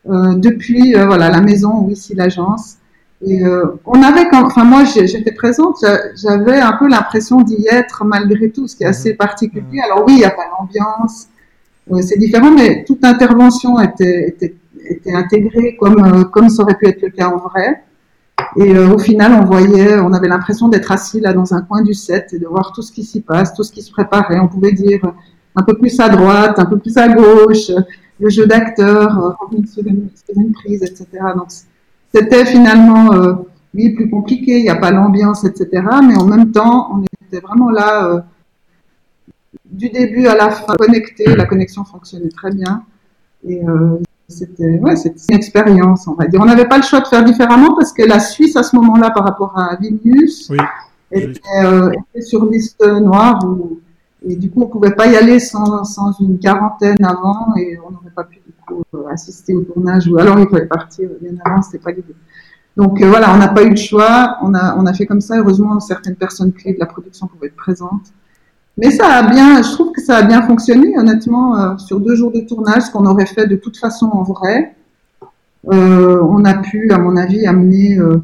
euh, 0.08 0.34
depuis 0.34 0.94
euh, 0.96 1.06
voilà 1.06 1.30
la 1.30 1.40
maison 1.40 1.72
ou 1.84 1.90
ici 1.90 2.14
l'agence. 2.14 2.76
Et 3.26 3.44
euh, 3.44 3.66
on 3.84 4.02
avait, 4.02 4.28
quand, 4.30 4.44
enfin 4.46 4.64
moi 4.64 4.84
j'étais 4.84 5.32
présente, 5.32 5.76
j'a- 5.82 6.14
j'avais 6.16 6.58
un 6.58 6.72
peu 6.72 6.88
l'impression 6.88 7.42
d'y 7.42 7.66
être 7.70 8.02
malgré 8.04 8.50
tout, 8.50 8.66
ce 8.66 8.74
qui 8.76 8.82
est 8.82 8.86
assez 8.86 9.12
particulier. 9.14 9.80
Alors 9.84 10.04
oui, 10.06 10.14
il 10.14 10.18
n'y 10.18 10.24
a 10.24 10.30
pas 10.30 10.44
l'ambiance, 10.58 11.28
euh, 11.92 12.00
c'est 12.02 12.18
différent, 12.18 12.50
mais 12.50 12.84
toute 12.86 13.04
intervention 13.04 13.78
était, 13.80 14.28
était, 14.28 14.54
était 14.88 15.14
intégrée 15.14 15.76
comme, 15.78 16.04
euh, 16.04 16.24
comme 16.24 16.48
ça 16.48 16.62
aurait 16.62 16.76
pu 16.76 16.88
être 16.88 17.02
le 17.02 17.10
cas 17.10 17.28
en 17.28 17.38
vrai. 17.38 17.82
Et 18.56 18.74
euh, 18.74 18.94
au 18.94 18.98
final, 18.98 19.32
on 19.32 19.44
voyait, 19.44 19.98
on 20.00 20.12
avait 20.12 20.28
l'impression 20.28 20.68
d'être 20.68 20.90
assis 20.90 21.20
là 21.20 21.32
dans 21.32 21.54
un 21.54 21.62
coin 21.62 21.82
du 21.82 21.94
set 21.94 22.32
et 22.32 22.38
de 22.38 22.46
voir 22.46 22.72
tout 22.72 22.82
ce 22.82 22.90
qui 22.92 23.04
s'y 23.04 23.20
passe, 23.20 23.54
tout 23.54 23.62
ce 23.62 23.72
qui 23.72 23.82
se 23.82 23.92
préparait. 23.92 24.40
On 24.40 24.48
pouvait 24.48 24.72
dire 24.72 25.00
un 25.54 25.62
peu 25.62 25.76
plus 25.76 25.98
à 26.00 26.08
droite, 26.08 26.58
un 26.58 26.66
peu 26.66 26.78
plus 26.78 26.96
à 26.96 27.08
gauche, 27.08 27.70
euh, 27.70 27.80
le 28.18 28.28
jeu 28.28 28.46
d'acteur, 28.46 29.36
euh, 29.42 29.56
une, 29.56 29.66
sur 29.66 29.82
une 29.86 30.52
prise, 30.52 30.82
etc. 30.82 31.06
Donc 31.36 31.48
c'était 32.12 32.44
finalement, 32.44 33.12
euh, 33.12 33.34
oui, 33.74 33.94
plus 33.94 34.10
compliqué, 34.10 34.58
il 34.58 34.62
n'y 34.62 34.70
a 34.70 34.76
pas 34.76 34.90
l'ambiance, 34.90 35.44
etc. 35.44 35.68
Mais 36.06 36.16
en 36.16 36.26
même 36.26 36.50
temps, 36.50 36.90
on 36.92 37.02
était 37.02 37.40
vraiment 37.40 37.70
là 37.70 38.06
euh, 38.06 38.20
du 39.64 39.88
début 39.90 40.26
à 40.26 40.34
la 40.34 40.50
fin, 40.50 40.74
connecté, 40.74 41.24
la 41.36 41.46
connexion 41.46 41.84
fonctionnait 41.84 42.30
très 42.30 42.52
bien. 42.52 42.84
Et 43.46 43.62
euh, 43.66 43.98
c'était 44.30 44.78
ouais, 44.78 44.94
une 44.94 45.36
expérience, 45.36 46.06
on 46.06 46.14
va 46.14 46.26
dire. 46.26 46.40
On 46.40 46.46
n'avait 46.46 46.68
pas 46.68 46.76
le 46.76 46.82
choix 46.82 47.00
de 47.00 47.06
faire 47.06 47.24
différemment 47.24 47.74
parce 47.74 47.92
que 47.92 48.02
la 48.02 48.20
Suisse, 48.20 48.56
à 48.56 48.62
ce 48.62 48.76
moment-là, 48.76 49.10
par 49.10 49.24
rapport 49.24 49.52
à 49.58 49.76
Vilnius, 49.76 50.48
Oui. 50.50 50.58
était, 51.10 51.40
euh, 51.64 51.90
était 51.90 52.22
sur 52.22 52.46
liste 52.46 52.86
noire. 52.86 53.44
Où, 53.44 53.80
et 54.26 54.36
du 54.36 54.50
coup, 54.50 54.62
on 54.62 54.66
pouvait 54.66 54.94
pas 54.94 55.06
y 55.06 55.16
aller 55.16 55.40
sans, 55.40 55.84
sans 55.84 56.12
une 56.20 56.38
quarantaine 56.38 57.02
avant 57.04 57.54
et 57.56 57.78
on 57.86 57.90
n'aurait 57.90 58.12
pas 58.14 58.24
pu 58.24 58.40
du 58.46 58.52
coup, 58.66 58.82
euh, 58.94 59.08
assister 59.10 59.54
au 59.54 59.62
tournage. 59.62 60.08
Ou 60.08 60.18
alors, 60.18 60.38
il 60.38 60.48
fallait 60.48 60.66
partir 60.66 61.08
bien 61.20 61.32
avant, 61.44 61.62
c'était 61.62 61.78
pas 61.78 61.90
l'idée. 61.90 62.14
Donc 62.76 63.02
euh, 63.02 63.08
voilà, 63.08 63.34
on 63.34 63.38
n'a 63.38 63.48
pas 63.48 63.62
eu 63.62 63.70
le 63.70 63.76
choix. 63.76 64.36
On 64.42 64.54
a, 64.54 64.76
on 64.76 64.86
a 64.86 64.92
fait 64.92 65.06
comme 65.06 65.20
ça. 65.20 65.38
Heureusement, 65.38 65.80
certaines 65.80 66.16
personnes 66.16 66.52
clés 66.52 66.74
de 66.74 66.78
la 66.78 66.86
production 66.86 67.26
pouvaient 67.26 67.48
être 67.48 67.56
présentes. 67.56 68.12
Mais 68.76 68.90
ça 68.90 69.06
a 69.08 69.22
bien, 69.30 69.62
je 69.62 69.70
trouve 69.72 69.92
que 69.92 70.00
ça 70.00 70.16
a 70.16 70.22
bien 70.22 70.42
fonctionné, 70.42 70.98
honnêtement, 70.98 71.56
euh, 71.56 71.78
sur 71.78 72.00
deux 72.00 72.14
jours 72.14 72.32
de 72.32 72.40
tournage, 72.40 72.82
ce 72.82 72.90
qu'on 72.90 73.04
aurait 73.04 73.26
fait 73.26 73.46
de 73.46 73.56
toute 73.56 73.76
façon 73.76 74.06
en 74.06 74.22
vrai. 74.22 74.74
Euh, 75.68 76.22
on 76.22 76.44
a 76.44 76.54
pu, 76.54 76.90
à 76.90 76.98
mon 76.98 77.16
avis, 77.16 77.46
amener 77.46 77.98
euh, 77.98 78.22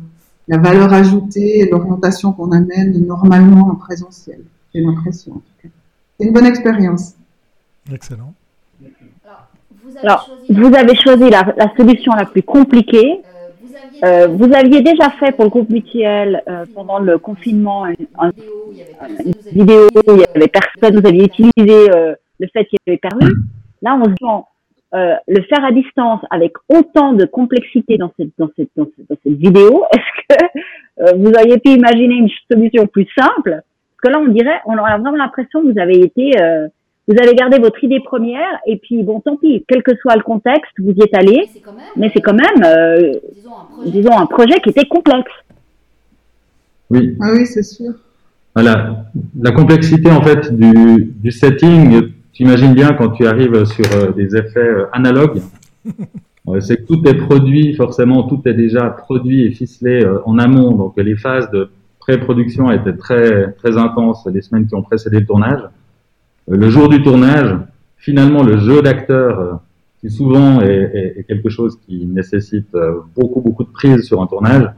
la 0.49 0.59
valeur 0.59 0.93
ajoutée 0.93 1.61
et 1.61 1.69
l'orientation 1.69 2.33
qu'on 2.33 2.53
amène 2.53 3.07
normalement 3.07 3.69
en 3.69 3.75
présentiel. 3.75 4.41
J'ai 4.75 4.81
l'impression, 4.81 5.33
en 5.33 5.37
tout 5.37 5.63
cas. 5.63 5.69
C'est 6.19 6.27
une 6.27 6.33
bonne 6.33 6.47
expérience. 6.47 7.15
Excellent. 7.93 8.33
Alors, 8.81 9.49
vous 9.85 9.91
avez 9.91 10.07
Alors, 10.07 10.27
choisi, 10.27 10.61
vous 10.61 10.75
avez 10.75 10.95
choisi 10.97 11.31
la, 11.31 11.55
la 11.57 11.77
solution 11.77 12.13
la 12.13 12.25
plus 12.25 12.43
compliquée. 12.43 13.23
Euh, 14.05 14.27
vous 14.29 14.53
aviez 14.55 14.81
déjà 14.83 15.11
fait 15.19 15.33
pour 15.33 15.45
le 15.45 15.51
groupe 15.51 15.71
mutuel 15.71 16.43
euh, 16.49 16.65
pendant 16.75 16.99
le 16.99 17.19
confinement 17.19 17.85
un, 17.85 17.93
un- 18.19 18.31
une 19.25 19.33
vidéo, 19.53 19.89
où 20.07 20.13
il 20.13 20.21
y 20.21 20.25
avait 20.37 20.49
personne, 20.49 21.01
vous 21.01 21.07
aviez 21.07 21.25
utilisé 21.25 21.91
euh, 21.95 22.15
le 22.39 22.47
fait 22.53 22.65
qu'il 22.67 22.79
y 22.87 22.91
avait 22.91 22.99
permis. 22.99 23.33
Là, 23.83 23.99
on 24.01 24.05
se 24.05 24.11
dit, 24.11 24.45
euh, 24.95 25.15
le 25.27 25.43
faire 25.43 25.65
à 25.65 25.73
distance 25.73 26.21
avec 26.31 26.53
autant 26.69 27.13
de 27.13 27.25
complexité 27.25 27.97
dans 27.99 28.13
cette, 28.19 28.31
dans 28.39 28.49
cette, 28.57 28.69
dans 28.77 28.85
cette, 28.97 29.09
dans 29.09 29.17
cette 29.23 29.33
vidéo, 29.39 29.85
est-ce 29.93 30.37
que 30.37 30.45
euh, 31.01 31.13
vous 31.17 31.31
auriez 31.31 31.59
pu 31.59 31.71
imaginer 31.71 32.15
une 32.15 32.29
solution 32.51 32.87
plus 32.87 33.07
simple? 33.19 33.51
Parce 33.63 34.01
que 34.03 34.09
là, 34.11 34.19
on 34.21 34.29
dirait, 34.29 34.61
on 34.67 34.77
a 34.77 34.99
vraiment 34.99 35.17
l'impression 35.17 35.63
que 35.63 35.73
vous 35.73 35.79
avez 35.79 36.01
été, 36.01 36.41
vous 37.09 37.15
avez 37.21 37.35
gardé 37.35 37.59
votre 37.59 37.83
idée 37.85 38.01
première 38.01 38.59
et 38.67 38.77
puis 38.79 39.03
bon, 39.03 39.21
tant 39.21 39.37
pis, 39.37 39.65
quel 39.69 39.83
que 39.83 39.97
soit 39.97 40.17
le 40.17 40.23
contexte, 40.23 40.73
vous 40.79 40.93
y 40.93 41.03
êtes 41.03 41.15
allé, 41.17 41.49
mais 41.97 42.11
c'est 42.15 42.21
quand 42.21 42.35
même, 42.35 42.65
euh, 42.65 43.13
disons, 43.35 43.53
un 43.59 43.65
projet. 43.65 43.91
disons, 43.91 44.19
un 44.19 44.27
projet 44.27 44.61
qui 44.61 44.71
était 44.71 44.87
complexe. 44.87 45.33
Oui, 46.91 47.17
Ah 47.21 47.31
oui, 47.33 47.47
c'est 47.47 47.63
sûr. 47.63 47.93
Voilà. 48.55 49.05
La 49.39 49.53
complexité 49.53 50.11
en 50.11 50.23
fait 50.23 50.57
du, 50.57 51.15
du 51.21 51.31
setting, 51.31 52.13
tu 52.33 52.43
imagines 52.43 52.75
bien 52.75 52.95
quand 52.95 53.11
tu 53.11 53.27
arrives 53.27 53.65
sur 53.67 53.85
euh, 53.93 54.13
des 54.13 54.37
effets 54.37 54.61
euh, 54.61 54.87
analogues, 54.93 55.41
c'est 56.61 56.79
que 56.79 56.83
tout 56.87 57.07
est 57.07 57.15
produit, 57.15 57.75
forcément 57.75 58.23
tout 58.25 58.41
est 58.47 58.55
déjà 58.55 58.89
produit 58.89 59.45
et 59.45 59.51
ficelé 59.53 60.05
euh, 60.05 60.21
en 60.25 60.39
amont. 60.39 60.73
Donc 60.73 60.95
les 60.97 61.17
phases 61.17 61.51
de 61.51 61.69
pré-production 61.99 62.71
étaient 62.71 62.97
très 62.97 63.53
très 63.53 63.77
intenses 63.77 64.27
les 64.33 64.41
semaines 64.41 64.67
qui 64.67 64.75
ont 64.75 64.83
précédé 64.83 65.21
le 65.21 65.27
tournage. 65.27 65.61
Euh, 66.49 66.57
le 66.57 66.71
jour 66.71 66.89
du 66.89 67.03
tournage, 67.03 67.57
finalement 67.97 68.43
le 68.43 68.59
jeu 68.59 68.83
d'acteur, 68.83 69.41
euh, 69.41 69.53
qui 70.01 70.11
souvent 70.11 70.61
est, 70.61 71.25
quelque 71.27 71.49
chose 71.49 71.79
qui 71.87 72.07
nécessite 72.07 72.75
euh, 72.75 73.01
beaucoup 73.17 73.41
beaucoup 73.41 73.65
de 73.65 73.71
prise 73.71 74.03
sur 74.03 74.23
un 74.23 74.27
tournage, 74.27 74.69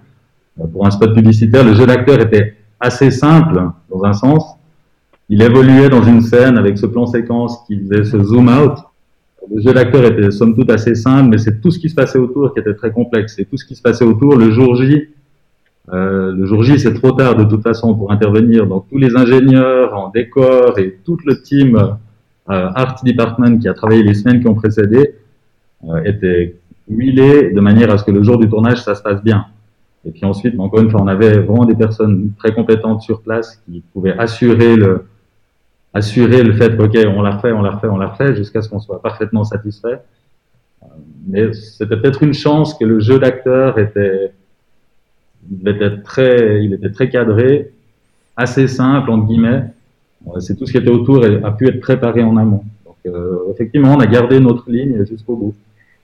pour 0.73 0.87
un 0.87 0.91
spot 0.91 1.15
publicitaire, 1.15 1.65
le 1.65 1.75
jeu 1.75 1.87
d'acteur 1.87 2.21
était 2.21 2.57
assez 2.81 3.11
simple 3.11 3.63
dans 3.91 4.05
un 4.05 4.13
sens. 4.13 4.57
Il 5.29 5.43
évoluait 5.43 5.89
dans 5.89 6.03
une 6.03 6.21
scène 6.21 6.59
avec 6.59 6.79
ce 6.79 6.87
plan 6.87 7.07
séquence 7.07 7.65
qui 7.67 7.79
faisait 7.79 8.05
ce 8.05 8.23
zoom 8.25 8.49
out. 8.49 8.79
Le 9.55 9.61
jeu 9.61 9.73
d'acteur 9.73 10.05
était 10.05 10.31
somme 10.33 10.57
toute 10.57 10.71
assez 10.71 10.95
simple, 10.95 11.31
mais 11.31 11.39
c'est 11.39 11.61
tout 11.61 11.71
ce 11.71 11.79
qui 11.79 11.89
se 11.89 11.95
passait 11.95 12.19
autour 12.19 12.53
qui 12.53 12.61
était 12.61 12.75
très 12.75 12.91
complexe. 12.91 13.39
Et 13.39 13.45
tout 13.45 13.57
ce 13.57 13.65
qui 13.65 13.77
se 13.77 13.83
passait 13.83 14.05
autour, 14.05 14.37
le 14.37 14.51
jour 14.51 14.75
J, 14.75 15.09
euh, 15.93 16.33
le 16.33 16.45
jour 16.45 16.63
J 16.63 16.79
c'est 16.79 16.95
trop 16.95 17.13
tard 17.13 17.37
de 17.37 17.45
toute 17.45 17.63
façon 17.63 17.95
pour 17.95 18.13
intervenir. 18.13 18.67
Donc 18.67 18.87
tous 18.91 18.99
les 18.99 19.17
ingénieurs 19.17 19.95
en 19.95 20.11
décor 20.11 20.79
et 20.79 20.99
tout 21.05 21.19
le 21.25 21.41
team 21.41 21.77
euh, 21.77 22.71
art 22.75 23.03
department 23.05 23.59
qui 23.59 23.69
a 23.69 23.75
travaillé 23.75 24.03
les 24.03 24.15
semaines 24.15 24.41
qui 24.41 24.49
ont 24.49 24.55
précédé 24.55 25.15
euh, 25.89 26.03
était 26.05 26.57
huilé 26.89 27.51
de 27.51 27.61
manière 27.61 27.91
à 27.91 27.99
ce 27.99 28.05
que 28.05 28.11
le 28.11 28.23
jour 28.23 28.39
du 28.39 28.49
tournage, 28.49 28.83
ça 28.83 28.95
se 28.95 29.03
passe 29.03 29.23
bien. 29.23 29.47
Et 30.05 30.11
puis 30.11 30.25
ensuite, 30.25 30.59
encore 30.59 30.81
une 30.81 30.91
fois, 30.91 31.03
on 31.03 31.07
avait 31.07 31.39
vraiment 31.39 31.65
des 31.65 31.75
personnes 31.75 32.33
très 32.39 32.53
compétentes 32.53 33.03
sur 33.03 33.21
place 33.21 33.63
qui 33.67 33.83
pouvaient 33.93 34.17
assurer 34.19 34.77
le, 34.77 35.05
assurer 35.93 36.43
le 36.43 36.53
fait 36.55 36.79
ok, 36.79 36.97
on 37.15 37.23
l'a 37.23 37.39
fait, 37.39 37.53
on 37.53 37.63
l'a 37.63 37.77
fait, 37.79 37.89
on 37.89 37.99
l'a 37.99 38.11
fait, 38.11 38.35
jusqu'à 38.35 38.63
ce 38.63 38.69
qu'on 38.69 38.81
soit 38.81 39.03
parfaitement 39.03 39.45
satisfait. 39.45 40.01
Euh, 40.83 40.87
mais 41.27 41.53
c'était 41.53 41.97
peut-être 41.97 42.23
une 42.23 42.35
chance 42.35 42.75
que 42.75 42.85
le 42.85 43.01
jeu 43.01 43.19
d'acteur 43.19 43.79
était, 43.79 44.33
il 45.51 45.69
était 45.69 46.01
très, 46.03 46.65
il 46.65 46.75
était 46.75 46.91
très 46.91 47.09
cadré, 47.09 47.71
assez 48.37 48.69
simple 48.69 49.11
entre 49.11 49.27
guillemets. 49.27 49.65
C'est 50.41 50.57
tout 50.57 50.67
ce 50.67 50.73
qui 50.73 50.79
était 50.79 50.91
autour 50.91 51.25
et 51.25 51.43
a 51.43 51.51
pu 51.53 51.69
être 51.69 51.81
préparé 51.81 52.23
en 52.23 52.37
amont. 52.37 52.65
Donc 52.85 52.97
euh, 53.07 53.39
effectivement, 53.53 53.95
on 53.95 54.01
a 54.01 54.07
gardé 54.07 54.41
notre 54.41 54.71
ligne 54.71 55.05
jusqu'au 55.05 55.37
bout. 55.37 55.55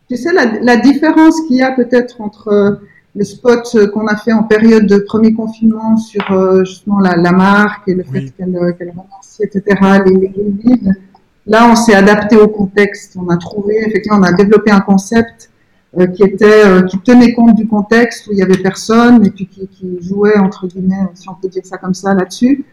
Tu 0.09 0.17
sais 0.17 0.33
la, 0.33 0.61
la 0.61 0.77
différence 0.77 1.41
qu'il 1.43 1.57
y 1.57 1.63
a 1.63 1.73
peut-être 1.73 2.21
entre 2.21 2.81
le 3.17 3.25
spot 3.25 3.77
qu'on 3.93 4.07
a 4.07 4.17
fait 4.17 4.33
en 4.33 4.43
période 4.43 4.87
de 4.87 4.99
premier 4.99 5.33
confinement 5.33 5.97
sur 5.97 6.31
euh, 6.33 6.65
justement 6.65 7.01
la, 7.01 7.17
la, 7.17 7.33
marque 7.33 7.89
et 7.89 7.95
le 7.95 8.03
fait 8.03 8.31
qu'elle 8.37 8.53
qu 8.53 8.91
remercie, 8.91 9.43
etc., 9.43 9.63
les, 10.07 10.15
les 10.15 10.81
Là, 11.47 11.69
on 11.71 11.77
s'est 11.77 11.95
adapté 11.95 12.37
au 12.37 12.49
contexte. 12.49 13.17
On 13.21 13.29
a 13.29 13.37
trouvé, 13.37 13.75
effectivement, 13.87 14.19
on 14.19 14.23
a 14.23 14.33
développé 14.33 14.71
un 14.71 14.81
concept 14.81 15.51
euh, 15.99 16.07
qui 16.07 16.23
était, 16.23 16.67
euh, 16.67 16.83
qui 16.83 16.99
tenait 16.99 17.35
compte 17.35 17.55
du 17.55 17.67
contexte 17.67 18.27
où 18.27 18.33
il 18.33 18.39
y 18.39 18.43
avait 18.43 18.59
personne 18.59 19.25
et 19.25 19.31
puis 19.31 19.47
qui, 19.47 19.69
qui, 19.69 19.99
jouait 20.01 20.39
entre 20.39 20.67
guillemets, 20.67 21.09
si 21.15 21.29
on 21.29 21.35
peut 21.35 21.49
dire 21.49 21.65
ça 21.65 21.79
comme 21.79 21.95
ça, 21.95 22.15
là-dessus. 22.15 22.65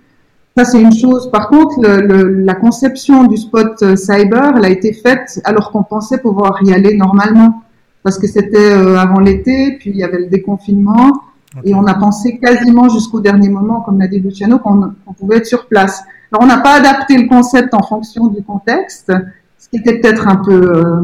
Ça, 0.58 0.66
c'est 0.66 0.82
une 0.82 0.94
chose. 0.94 1.32
Par 1.32 1.48
contre, 1.48 1.80
le, 1.82 2.02
le, 2.02 2.44
la 2.44 2.56
conception 2.56 3.26
du 3.26 3.38
spot 3.38 3.82
euh, 3.84 3.96
cyber, 3.96 4.54
elle 4.58 4.66
a 4.66 4.70
été 4.70 4.92
faite 4.92 5.40
alors 5.46 5.72
qu'on 5.72 5.84
pensait 5.84 6.18
pouvoir 6.18 6.58
y 6.64 6.74
aller 6.74 6.96
normalement 6.98 7.64
parce 8.04 8.18
que 8.18 8.28
c'était 8.28 8.74
euh, 8.74 8.98
avant 8.98 9.20
l'été, 9.20 9.78
puis 9.80 9.92
il 9.92 9.98
y 9.98 10.04
avait 10.04 10.20
le 10.20 10.28
déconfinement, 10.28 11.22
okay. 11.58 11.70
et 11.70 11.76
on 11.76 11.86
a 11.86 11.94
pensé 11.94 12.38
quasiment 12.40 12.90
jusqu'au 12.90 13.20
dernier 13.20 13.50
moment, 13.50 13.82
comme 13.82 14.00
l'a 14.00 14.08
dit 14.08 14.20
Luciano, 14.20 14.60
qu'on 14.60 14.82
qu 14.82 15.14
pouvait 15.20 15.38
être 15.38 15.46
sur 15.46 15.68
place. 15.68 16.04
Alors 16.32 16.44
on 16.44 16.48
n'a 16.48 16.62
pas 16.62 16.76
adapté 16.80 17.18
le 17.18 17.28
concept 17.28 17.74
en 17.74 17.84
fonction 17.84 18.28
du 18.28 18.42
contexte, 18.44 19.12
ce 19.58 19.70
qui 19.70 19.78
était 19.78 20.00
peut-être 20.00 20.28
un 20.28 20.38
peu 20.38 20.76
euh, 20.76 21.02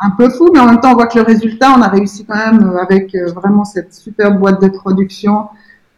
un 0.00 0.10
peu 0.10 0.30
fou, 0.30 0.48
mais 0.52 0.60
en 0.60 0.66
même 0.66 0.80
temps 0.80 0.92
on 0.92 0.94
voit 0.94 1.06
que 1.06 1.18
le 1.18 1.24
résultat, 1.24 1.74
on 1.76 1.82
a 1.82 1.88
réussi 1.88 2.24
quand 2.24 2.36
même 2.36 2.62
euh, 2.62 2.82
avec 2.82 3.14
euh, 3.14 3.32
vraiment 3.32 3.64
cette 3.64 3.92
super 3.92 4.32
boîte 4.32 4.62
de 4.62 4.68
production 4.68 5.48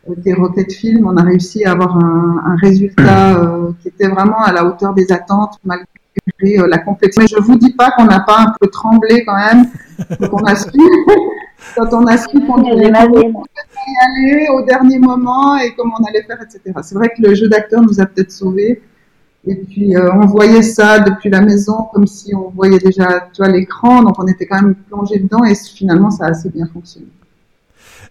euh, 0.08 0.14
des 0.16 0.32
Rocket 0.32 0.72
Film, 0.72 1.06
on 1.06 1.16
a 1.16 1.22
réussi 1.22 1.64
à 1.64 1.72
avoir 1.72 1.96
un, 1.96 2.42
un 2.44 2.56
résultat 2.56 3.36
euh, 3.36 3.72
qui 3.80 3.88
était 3.88 4.08
vraiment 4.08 4.42
à 4.42 4.52
la 4.52 4.64
hauteur 4.64 4.94
des 4.94 5.12
attentes 5.12 5.58
malgré 5.64 5.86
euh, 6.58 6.66
la 6.66 6.78
complexité. 6.78 7.22
Mais 7.22 7.28
je 7.28 7.42
vous 7.42 7.58
dis 7.58 7.74
pas 7.74 7.90
qu'on 7.92 8.04
n'a 8.04 8.20
pas 8.20 8.38
un 8.38 8.54
peu 8.58 8.68
tremblé 8.68 9.24
quand 9.24 9.36
même 9.36 9.66
quand 10.18 10.28
on 10.32 10.44
a 10.44 10.56
su, 10.56 10.70
quand 11.76 11.92
on 11.92 12.06
a 12.06 12.16
su 12.16 12.40
qu'on 12.46 12.62
devait 12.62 12.90
y 12.90 12.94
aller 14.06 14.48
au 14.54 14.62
dernier 14.62 14.98
moment 14.98 15.58
et 15.58 15.74
comment 15.74 15.96
on 16.00 16.04
allait 16.04 16.22
faire, 16.22 16.38
etc. 16.42 16.60
C'est 16.82 16.94
vrai 16.94 17.08
que 17.08 17.22
le 17.22 17.34
jeu 17.34 17.48
d'acteur 17.48 17.82
nous 17.82 18.00
a 18.00 18.06
peut-être 18.06 18.32
sauvés. 18.32 18.82
Et 19.46 19.54
puis 19.54 19.96
euh, 19.96 20.12
on 20.12 20.26
voyait 20.26 20.62
ça 20.62 21.00
depuis 21.00 21.30
la 21.30 21.40
maison 21.40 21.88
comme 21.94 22.06
si 22.06 22.34
on 22.34 22.50
voyait 22.50 22.78
déjà 22.78 23.28
tu 23.32 23.42
l'écran, 23.50 24.02
donc 24.02 24.18
on 24.18 24.26
était 24.26 24.46
quand 24.46 24.60
même 24.60 24.74
plongé 24.74 25.18
dedans 25.18 25.44
et 25.44 25.54
finalement 25.54 26.10
ça 26.10 26.26
a 26.26 26.30
assez 26.30 26.50
bien 26.50 26.66
fonctionné. 26.66 27.06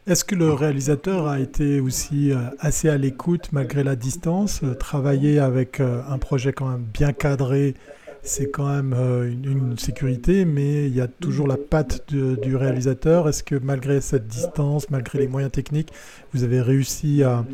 Est-ce 0.07 0.24
que 0.24 0.33
le 0.33 0.51
réalisateur 0.53 1.27
a 1.27 1.39
été 1.39 1.81
aussi 1.81 2.31
euh, 2.31 2.38
assez 2.59 2.89
à 2.89 2.98
l'écoute 2.98 3.50
malgré 3.51 3.83
la 3.83 3.95
distance, 3.95 4.62
euh, 4.63 4.74
travailler 4.74 5.39
avec 5.39 5.79
un 5.81 6.17
projet 6.17 6.51
quand 6.51 6.67
même 6.67 6.86
bien 6.93 7.13
cadré 7.13 7.75
c'est 8.23 8.49
quand 8.49 8.67
même 8.67 8.93
euh, 8.93 9.31
une, 9.31 9.77
sécurité, 9.77 10.45
mais 10.45 10.88
il 10.88 10.95
y 10.95 11.01
a 11.01 11.07
toujours 11.07 11.47
la 11.47 11.57
patte 11.57 12.13
du 12.13 12.55
réalisateur. 12.55 13.29
Est-ce 13.29 13.44
que 13.44 13.55
malgré 13.55 14.01
cette 14.01 14.27
distance, 14.27 14.89
malgré 14.89 15.20
les 15.20 15.27
moyens 15.27 15.51
techniques, 15.51 15.91
vous 16.33 16.44
avez 16.44 16.61
réussi 16.61 17.24
à, 17.24 17.46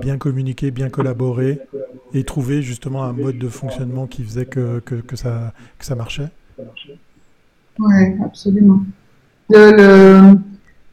bien 0.00 0.18
communiquer, 0.18 0.70
bien 0.70 0.88
collaborer 0.88 1.60
et 2.12 2.24
trouver 2.24 2.62
justement 2.62 3.04
un 3.04 3.12
mode 3.12 3.38
de 3.38 3.48
fonctionnement 3.48 4.06
qui 4.06 4.24
faisait 4.24 4.46
que, 4.46 4.80
que, 4.80 5.16
ça, 5.16 5.52
que 5.78 5.84
ça 5.84 5.94
marchait? 5.94 6.28
Oui, 7.78 8.04
absolument. 8.24 8.80
Le, 9.48 10.34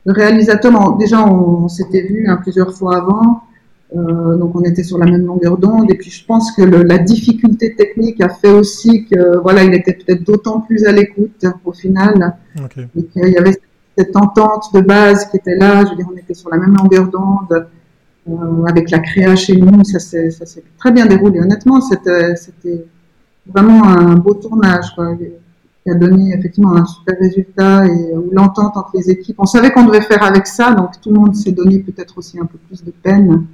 réalisateur, 0.06 0.96
déjà 0.98 1.26
on, 1.26 1.66
on 1.66 1.68
s'était 1.68 2.04
vu 2.04 2.28
hein, 2.28 2.40
plusieurs 2.42 2.74
fois 2.74 2.98
avant. 2.98 3.47
Euh, 3.96 4.36
donc 4.36 4.54
on 4.54 4.64
était 4.64 4.84
sur 4.84 4.98
la 4.98 5.06
même 5.06 5.26
longueur 5.26 5.58
d'onde. 5.58 5.90
Et 5.90 5.96
puis 5.96 6.12
je 6.12 6.26
pense 6.26 6.52
que 6.52 6.62
le, 6.62 6.84
la 6.84 6.98
difficulté 6.98 7.76
technique 7.76 8.22
a 8.22 8.30
fait 8.30 8.52
aussi 8.52 9.06
que 9.06 9.38
voilà 9.38 9.64
il 9.64 9.74
était 9.74 9.94
peut-être 9.94 10.24
d'autant 10.24 10.62
plus 10.62 10.86
à 10.86 10.92
l'écoute 10.92 11.46
au 11.64 11.72
final. 11.72 12.38
Okay. 12.64 12.88
et 12.98 13.04
qu'il 13.06 13.30
y 13.30 13.38
avait 13.38 13.56
cette 13.98 14.16
entente 14.16 14.74
de 14.74 14.82
base 14.82 15.30
qui 15.30 15.38
était 15.38 15.56
là. 15.56 15.86
Je 15.86 15.92
veux 15.92 15.96
dire 15.96 16.08
on 16.14 16.18
était 16.18 16.34
sur 16.34 16.50
la 16.50 16.58
même 16.58 16.76
longueur 16.76 17.08
d'onde 17.08 17.68
euh, 18.30 18.66
avec 18.66 18.92
la 18.92 19.00
créa 19.00 19.36
chez 19.36 19.56
nous. 19.56 19.84
Ça 19.86 20.00
s'est 20.00 20.32
ça 20.32 20.46
s'est 20.46 20.64
très 20.78 20.92
bien 20.92 21.06
déroulé. 21.06 21.40
Honnêtement 21.40 21.80
c'était 21.80 22.36
c'était 22.36 22.86
vraiment 23.46 23.86
un 23.86 24.16
beau 24.16 24.34
tournage 24.34 24.94
quoi 24.96 25.16
qui 25.16 25.90
a 25.90 25.96
donné 25.96 26.34
effectivement 26.38 26.76
un 26.76 26.86
super 26.86 27.16
résultat 27.18 27.86
et 27.86 28.14
où 28.18 28.30
l'entente 28.34 28.76
entre 28.76 28.92
les 28.96 29.10
équipes. 29.10 29.38
On 29.40 29.46
savait 29.46 29.72
qu'on 29.72 29.86
devait 29.86 30.02
faire 30.02 30.24
avec 30.24 30.46
ça. 30.46 30.74
Donc 30.74 31.00
tout 31.00 31.10
le 31.10 31.20
monde 31.20 31.36
s'est 31.38 31.54
donné 31.54 31.80
peut-être 31.80 32.18
aussi 32.18 32.38
un 32.38 32.46
peu 32.46 32.58
plus 32.68 32.84
de 32.84 32.92
peine 32.92 33.48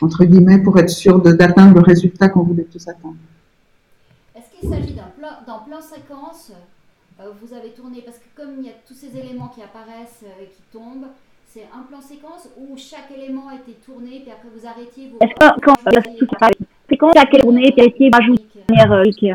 entre 0.00 0.24
guillemets, 0.24 0.58
pour 0.58 0.78
être 0.78 0.90
sûr 0.90 1.20
d'atteindre 1.20 1.74
le 1.74 1.80
résultat 1.80 2.28
qu'on 2.28 2.42
voulait 2.42 2.64
tous 2.64 2.86
atteindre. 2.88 3.16
Est-ce 4.34 4.60
qu'il 4.60 4.68
s'agit 4.68 4.94
d'un 4.94 5.10
plan, 5.18 5.60
plan, 5.66 5.80
séquence 5.80 6.52
euh, 7.20 7.30
Vous 7.40 7.54
avez 7.54 7.70
tourné, 7.70 8.02
parce 8.04 8.18
que 8.18 8.28
comme 8.36 8.58
il 8.58 8.66
y 8.66 8.70
a 8.70 8.74
tous 8.86 8.94
ces 8.94 9.16
éléments 9.18 9.48
qui 9.48 9.62
apparaissent 9.62 10.22
et 10.22 10.42
euh, 10.42 10.46
qui 10.46 10.62
tombent, 10.72 11.08
c'est 11.46 11.66
un 11.74 11.82
plan 11.82 12.00
séquence 12.00 12.48
où 12.58 12.76
chaque 12.76 13.10
élément 13.16 13.48
a 13.48 13.54
été 13.54 13.72
tourné, 13.84 14.20
puis 14.20 14.30
après 14.30 14.48
vous 14.54 14.66
arrêtiez 14.66 15.10
vos... 15.10 15.18
Est-ce 15.24 15.34
que 15.34 15.60
quand 15.64 15.74
c'est 16.88 16.96
quand 16.96 17.12
chaque 17.14 17.34
élément 17.34 17.60
a 17.60 17.84
été 17.84 18.10
rajouté 18.12 19.34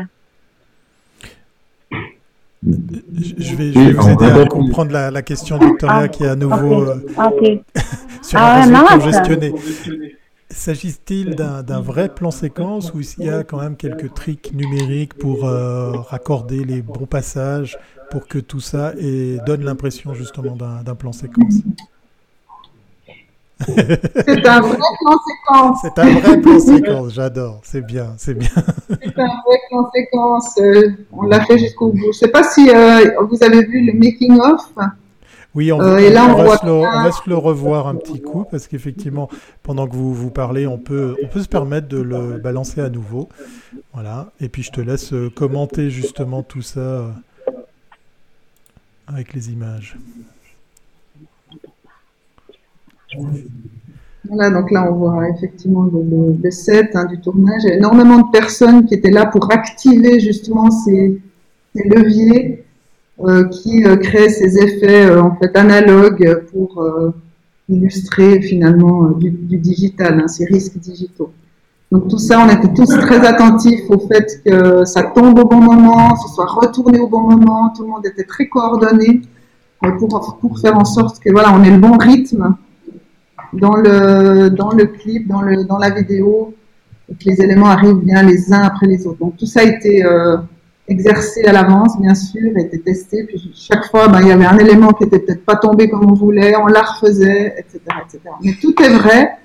je 2.66 3.56
vais, 3.56 3.72
je 3.72 3.78
vais 3.78 3.92
vous 3.92 4.08
aider 4.08 4.40
à 4.40 4.46
comprendre 4.46 4.92
la, 4.92 5.10
la 5.10 5.22
question 5.22 5.58
de 5.58 5.66
Victoria 5.66 5.96
ah, 5.96 6.08
qui 6.08 6.24
est 6.24 6.28
à 6.28 6.36
nouveau 6.36 6.86
okay. 6.86 7.62
Euh, 7.76 7.80
sur 8.22 8.38
un 8.38 8.62
réseau 8.62 8.74
ah, 8.74 8.98
congestionné. 8.98 9.52
S'agit-il 10.54 11.34
d'un 11.34 11.80
vrai 11.80 12.08
plan 12.08 12.30
séquence 12.30 12.94
ou 12.94 13.00
il 13.00 13.26
y 13.26 13.28
a 13.28 13.42
quand 13.42 13.60
même 13.60 13.76
quelques 13.76 14.14
tricks 14.14 14.52
numériques 14.54 15.14
pour 15.14 15.46
euh, 15.46 15.90
raccorder 15.92 16.64
les 16.64 16.80
bons 16.80 17.06
passages 17.06 17.76
pour 18.10 18.28
que 18.28 18.38
tout 18.38 18.60
ça 18.60 18.92
donne 19.46 19.64
l'impression 19.64 20.14
justement 20.14 20.56
d'un 20.56 20.94
plan 20.94 21.12
séquence? 21.12 21.54
C'est 23.66 24.46
un 24.46 24.60
vrai 24.60 24.76
plan 24.76 25.18
séquence. 25.26 25.78
C'est 25.82 25.98
un 25.98 26.14
vrai 26.20 26.40
plan 26.40 26.60
séquence, 26.60 27.14
j'adore, 27.14 27.60
c'est 27.64 27.84
bien, 27.84 28.14
c'est 28.16 28.34
bien. 28.34 28.48
C'est 28.88 29.18
un 29.18 29.26
vrai 29.26 29.60
plan 29.68 29.90
séquence, 29.92 30.58
euh, 30.58 30.90
on 31.12 31.22
l'a 31.22 31.44
fait 31.44 31.58
jusqu'au 31.58 31.88
bout. 31.88 31.98
Je 32.02 32.06
ne 32.08 32.12
sais 32.12 32.28
pas 32.28 32.42
si 32.42 32.70
euh, 32.70 33.10
vous 33.28 33.42
avez 33.42 33.64
vu 33.64 33.84
le 33.86 33.92
making 33.92 34.38
of. 34.40 34.70
Oui, 35.54 35.70
on, 35.70 35.80
euh, 35.80 35.98
et 35.98 36.10
là, 36.10 36.26
on, 36.26 36.40
on, 36.40 36.44
va 36.44 36.58
le, 36.64 36.72
on, 36.72 36.82
va 36.82 37.12
se 37.12 37.30
le, 37.30 37.36
revoir 37.36 37.86
un 37.86 37.94
petit 37.94 38.20
coup 38.20 38.44
parce 38.50 38.66
qu'effectivement, 38.66 39.28
pendant 39.62 39.86
que 39.86 39.94
vous 39.94 40.12
vous 40.12 40.30
parlez, 40.30 40.66
on 40.66 40.78
peut, 40.78 41.14
on 41.22 41.28
peut 41.28 41.40
se 41.40 41.48
permettre 41.48 41.86
de 41.86 41.98
le 41.98 42.38
balancer 42.38 42.80
à 42.80 42.90
nouveau. 42.90 43.28
Voilà. 43.92 44.32
Et 44.40 44.48
puis 44.48 44.64
je 44.64 44.72
te 44.72 44.80
laisse 44.80 45.12
euh, 45.12 45.30
commenter 45.30 45.90
justement 45.90 46.42
tout 46.42 46.62
ça 46.62 46.80
euh, 46.80 47.10
avec 49.06 49.32
les 49.32 49.52
images. 49.52 49.96
Voilà, 54.28 54.50
donc 54.50 54.72
là, 54.72 54.90
on 54.90 54.96
voit 54.96 55.28
effectivement 55.28 55.84
le, 55.84 56.36
le, 56.42 56.50
set 56.50 56.96
hein, 56.96 57.04
du 57.04 57.20
tournage. 57.20 57.62
Il 57.62 57.68
y 57.68 57.72
a 57.72 57.76
énormément 57.76 58.18
de 58.18 58.30
personnes 58.32 58.86
qui 58.86 58.94
étaient 58.94 59.12
là 59.12 59.26
pour 59.26 59.52
activer 59.52 60.18
justement 60.18 60.68
ces, 60.72 61.20
ces 61.76 61.88
leviers 61.88 62.63
qui 63.18 63.84
euh, 63.84 63.96
crée 63.96 64.28
ces 64.28 64.58
effets 64.58 65.06
euh, 65.06 65.22
en 65.22 65.36
fait 65.36 65.56
analogues 65.56 66.44
pour 66.52 66.80
euh, 66.82 67.10
illustrer 67.68 68.40
finalement 68.40 69.10
du, 69.10 69.30
digital, 69.30 70.20
hein, 70.20 70.28
ces 70.28 70.44
risques 70.44 70.78
digitaux. 70.78 71.32
Donc 71.92 72.08
tout 72.08 72.18
ça, 72.18 72.40
on 72.40 72.48
était 72.48 72.72
tous 72.74 72.88
très 72.88 73.24
attentifs 73.24 73.88
au 73.88 74.00
fait 74.00 74.42
que 74.44 74.84
ça 74.84 75.04
tombe 75.04 75.38
au 75.38 75.44
bon 75.44 75.60
moment, 75.60 76.16
ce 76.16 76.34
soit 76.34 76.46
retourné 76.46 76.98
au 76.98 77.08
bon 77.08 77.20
moment, 77.20 77.72
tout 77.76 77.82
le 77.84 77.88
monde 77.90 78.04
était 78.06 78.24
très 78.24 78.48
coordonné 78.48 79.22
pour, 79.98 80.38
pour 80.40 80.58
faire 80.58 80.76
en 80.76 80.84
sorte 80.84 81.20
que 81.20 81.30
voilà, 81.30 81.54
on 81.54 81.62
ait 81.62 81.70
le 81.70 81.78
bon 81.78 81.96
rythme 81.96 82.56
dans 83.52 83.76
le, 83.76 84.48
dans 84.48 84.72
le 84.72 84.86
clip, 84.86 85.28
dans, 85.28 85.42
le, 85.42 85.64
dans 85.64 85.78
la 85.78 85.90
vidéo, 85.90 86.54
et 87.08 87.14
que 87.14 87.24
les 87.26 87.40
éléments 87.40 87.68
arrivent 87.68 88.02
bien 88.02 88.24
les 88.24 88.52
uns 88.52 88.62
après 88.62 88.86
les 88.86 89.06
autres. 89.06 89.18
Donc 89.20 89.36
tout 89.36 89.46
ça 89.46 89.60
a 89.60 89.64
été 89.64 90.04
euh, 90.04 90.38
exercé 90.86 91.44
à 91.44 91.52
l'avance, 91.52 91.98
bien 92.00 92.14
sûr, 92.14 92.56
était 92.56 92.78
testé. 92.78 93.26
Chaque 93.54 93.86
fois, 93.86 94.08
ben, 94.08 94.20
il 94.20 94.28
y 94.28 94.32
avait 94.32 94.44
un 94.44 94.58
élément 94.58 94.92
qui 94.92 95.04
était 95.04 95.18
peut-être 95.18 95.44
pas 95.44 95.56
tombé 95.56 95.88
comme 95.88 96.10
on 96.10 96.14
voulait, 96.14 96.54
on 96.56 96.66
la 96.66 96.82
refaisait, 96.82 97.54
etc., 97.58 97.80
etc. 98.04 98.20
Mais 98.42 98.52
tout 98.60 98.74
est 98.82 98.90
vrai. 98.90 99.38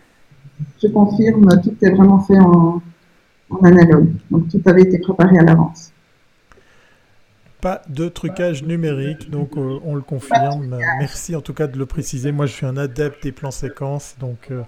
Je 0.82 0.88
confirme, 0.90 1.50
tout 1.64 1.76
est 1.82 1.92
vraiment 1.92 2.20
fait 2.20 2.40
en, 2.40 2.82
analogue. 3.64 4.14
Donc 4.30 4.50
tout 4.50 4.62
avait 4.66 4.84
été 4.84 5.00
préparé 5.00 5.40
à 5.40 5.44
l'avance. 5.44 5.92
Pas 7.62 7.82
de 7.90 8.08
trucage 8.08 8.64
numérique, 8.64 9.30
donc 9.30 9.58
euh, 9.58 9.80
on 9.84 9.96
le 9.96 10.02
confirme. 10.02 10.78
Merci 11.00 11.36
en 11.36 11.42
tout 11.42 11.54
cas 11.54 11.68
de 11.68 11.78
le 11.78 11.86
préciser. 11.86 12.32
Moi, 12.32 12.46
je 12.46 12.54
suis 12.54 12.66
un 12.66 12.78
adepte 12.78 13.24
des 13.24 13.34
plans 13.34 13.52
séquences, 13.52 14.16
donc 14.18 14.48
euh, 14.50 14.62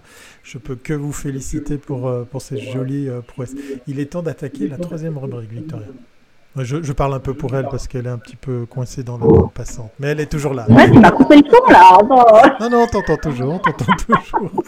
je 0.44 0.58
peux 0.58 0.76
que 0.76 0.94
vous 0.94 1.14
féliciter 1.14 1.78
pour, 1.78 2.10
euh, 2.10 2.26
pour 2.30 2.42
ces 2.42 2.58
jolies 2.58 3.10
prouesses. 3.28 3.56
Il 3.88 4.00
est 4.02 4.08
temps 4.08 4.24
d'attaquer 4.24 4.68
la 4.68 4.78
troisième 4.78 5.18
rubrique, 5.18 5.52
Victoria. 5.52 5.88
Je, 6.58 6.92
parle 6.92 7.14
un 7.14 7.20
peu 7.20 7.34
pour 7.34 7.56
elle 7.56 7.68
parce 7.70 7.88
qu'elle 7.88 8.08
est 8.08 8.10
un 8.10 8.18
petit 8.18 8.36
peu 8.36 8.66
coincée 8.66 9.04
dans 9.04 9.18
la 9.18 9.26
bande 9.26 9.54
passante. 9.54 9.92
Mais 10.00 10.10
elle 10.10 10.20
est 10.20 10.26
toujours 10.30 10.54
là. 10.54 10.66
Ouais, 10.70 10.92
tu 10.92 11.00
m'as 11.00 11.12
coupé 11.12 11.38
le 11.38 11.50
son 11.50 11.72
là. 11.72 11.98
Non, 12.60 12.70
non, 12.70 12.84
on 12.84 12.88
t'entend 12.88 13.18
toujours, 13.18 13.54
on 13.54 13.60
t'entend 13.60 13.86
toujours. 13.96 14.64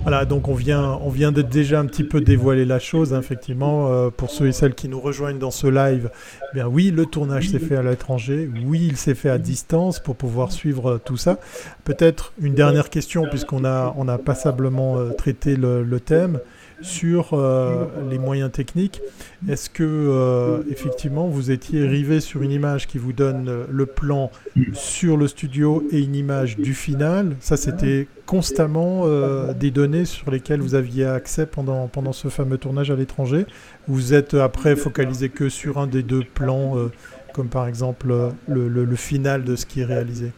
Voilà, 0.08 0.24
donc 0.24 0.48
on 0.48 0.54
vient, 0.54 0.98
on 1.04 1.10
vient 1.10 1.34
de 1.34 1.42
déjà 1.42 1.82
un 1.82 1.86
petit 1.86 2.06
peu 2.06 2.22
dévoiler 2.22 2.64
la 2.64 2.80
chose, 2.80 3.12
effectivement. 3.12 3.92
Euh, 3.92 4.10
pour 4.10 4.30
ceux 4.30 4.48
et 4.48 4.54
celles 4.54 4.74
qui 4.74 4.88
nous 4.88 5.02
rejoignent 5.02 5.38
dans 5.38 5.52
ce 5.52 5.68
live, 5.68 6.12
eh 6.44 6.56
bien 6.56 6.66
oui, 6.66 6.92
le 6.92 7.06
tournage 7.06 7.50
s'est 7.50 7.60
fait 7.60 7.76
à 7.76 7.84
l'étranger, 7.84 8.50
oui, 8.66 8.88
il 8.90 8.96
s'est 8.96 9.16
fait 9.16 9.30
à 9.30 9.38
distance 9.38 10.00
pour 10.00 10.16
pouvoir 10.16 10.54
suivre 10.54 10.98
tout 11.04 11.18
ça. 11.18 11.40
Peut-être 11.84 12.32
une 12.40 12.54
dernière 12.54 12.90
question, 12.90 13.26
puisqu'on 13.30 13.66
a, 13.66 13.94
on 13.98 14.08
a 14.08 14.18
passablement 14.18 14.98
euh, 14.98 15.10
traité 15.10 15.58
le 15.58 16.00
thème 16.00 16.40
sur 16.82 17.34
euh, 17.34 17.86
les 18.10 18.20
moyens 18.20 18.52
techniques. 18.52 19.02
Est-ce 19.50 19.70
que 19.70 19.84
euh, 19.84 20.64
effectivement 20.70 21.28
vous 21.28 21.52
étiez 21.52 21.86
rivé 21.86 22.20
sur 22.20 22.42
une 22.42 22.52
image 22.52 22.88
qui 22.88 22.98
vous 22.98 23.14
donne 23.14 23.50
euh, 23.50 23.66
le 23.70 23.86
plan 23.86 24.32
sur 24.74 25.18
le 25.18 25.28
studio 25.28 25.84
et 25.92 26.00
une 26.00 26.16
image 26.16 26.58
du 26.58 26.74
final? 26.74 27.36
Ça, 27.40 27.58
c'était 27.58 28.08
constamment 28.26 29.06
des 29.54 29.72
données 29.72 30.04
sur 30.04 30.32
lesquelles 30.32 30.60
vous 30.60 30.76
aviez 30.76 31.06
accès 31.06 31.46
pendant, 31.46 31.88
pendant 31.88 32.12
ce 32.12 32.28
fameux 32.28 32.58
tournage 32.58 32.92
à 32.92 32.96
l'étranger. 32.96 33.46
Vous 33.88 34.14
êtes 34.14 34.34
après 34.34 34.76
focalisé 34.76 35.30
que 35.30 35.48
sur 35.48 35.78
un 35.78 35.88
des 35.88 36.04
deux 36.04 36.26
plans, 36.34 36.76
comme 37.34 37.48
par 37.48 37.68
exemple 37.68 38.14
le 38.50 38.96
final 38.98 39.46
de 39.46 39.56
ce 39.56 39.66
qui 39.66 39.80
est 39.80 39.86
réalisé 39.86 40.34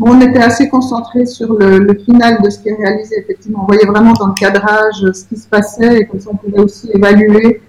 on 0.00 0.20
était 0.20 0.42
assez 0.42 0.68
concentré 0.68 1.24
sur 1.26 1.54
le, 1.54 1.94
final 2.04 2.42
de 2.42 2.50
ce 2.50 2.58
qui 2.58 2.68
est 2.68 2.74
réalisé. 2.74 3.16
Effectivement, 3.18 3.60
on 3.62 3.66
voyait 3.66 3.86
vraiment 3.86 4.12
dans 4.12 4.28
le 4.28 4.34
cadrage 4.34 4.96
ce 5.12 5.24
qui 5.24 5.36
se 5.36 5.48
passait 5.48 6.00
et 6.00 6.06
comme 6.06 6.20
ça 6.20 6.30
on 6.32 6.36
pouvait 6.36 6.60
aussi 6.60 6.90
évaluer 6.92 7.62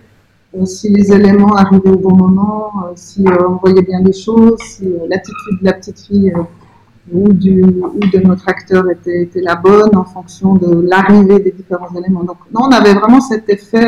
euh, 0.56 0.66
si 0.66 0.90
les 0.90 1.12
éléments 1.12 1.56
arrivaient 1.56 1.90
au 1.90 1.98
bon 1.98 2.16
moment, 2.16 2.72
euh, 2.84 2.94
si 2.96 3.28
euh, 3.28 3.48
on 3.48 3.56
voyait 3.56 3.82
bien 3.82 4.02
les 4.02 4.14
choses, 4.14 4.58
si 4.60 4.88
l'attitude 5.08 5.60
de 5.60 5.66
la 5.66 5.74
petite 5.74 6.00
fille 6.00 6.34
ou, 7.12 7.32
du, 7.34 7.62
ou 7.62 8.00
de 8.00 8.20
notre 8.26 8.50
acteur 8.50 8.90
était, 8.90 9.24
était, 9.24 9.42
la 9.42 9.56
bonne 9.56 9.96
en 9.96 10.06
fonction 10.06 10.56
de 10.56 10.88
l'arrivée 10.88 11.40
des 11.40 11.52
différents 11.52 11.94
éléments. 11.96 12.24
Donc, 12.24 12.38
non, 12.52 12.62
on 12.68 12.72
avait 12.72 12.94
vraiment 12.94 13.22
cet 13.22 13.50
effet. 13.50 13.88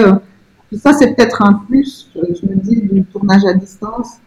ça, 0.73 0.93
c'est 0.93 1.15
peut-être 1.15 1.41
un 1.41 1.53
plus, 1.67 2.11
je 2.15 2.47
me 2.47 2.55
dis, 2.55 2.81
du 2.81 3.03
tournage 3.05 3.45
à 3.45 3.53
distance 3.53 4.17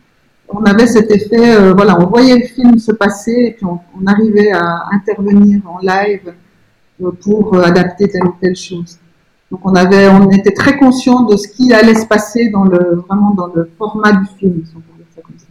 on 0.52 0.64
avait 0.64 0.86
cet 0.86 1.10
effet, 1.10 1.56
euh, 1.56 1.72
voilà, 1.74 1.98
on 1.98 2.06
voyait 2.06 2.38
le 2.38 2.46
film 2.46 2.78
se 2.78 2.92
passer 2.92 3.32
et 3.32 3.50
puis 3.52 3.64
on, 3.66 3.80
arrivait 4.06 4.52
à 4.52 4.86
intervenir 4.92 5.60
en 5.66 5.78
live 5.78 6.32
euh, 7.02 7.10
pour 7.22 7.54
euh, 7.54 7.62
adapter 7.62 8.08
telle 8.08 8.24
ou 8.24 8.34
telle 8.40 8.56
chose. 8.56 8.98
Donc 9.50 9.60
on 9.64 9.74
avait, 9.74 10.08
on 10.08 10.30
était 10.30 10.52
très 10.52 10.76
conscient 10.76 11.22
de 11.22 11.36
ce 11.36 11.48
qui 11.48 11.72
allait 11.72 11.94
se 11.94 12.06
passer 12.06 12.50
dans 12.50 12.64
le, 12.64 13.02
vraiment 13.08 13.32
dans 13.32 13.48
le 13.54 13.70
format 13.78 14.12
du 14.12 14.26
film, 14.38 14.62
si 14.64 14.72
on 14.76 14.80
peut 14.80 14.96
dire 14.96 15.06
ça 15.14 15.22
comme 15.22 15.38
ça. 15.38 15.46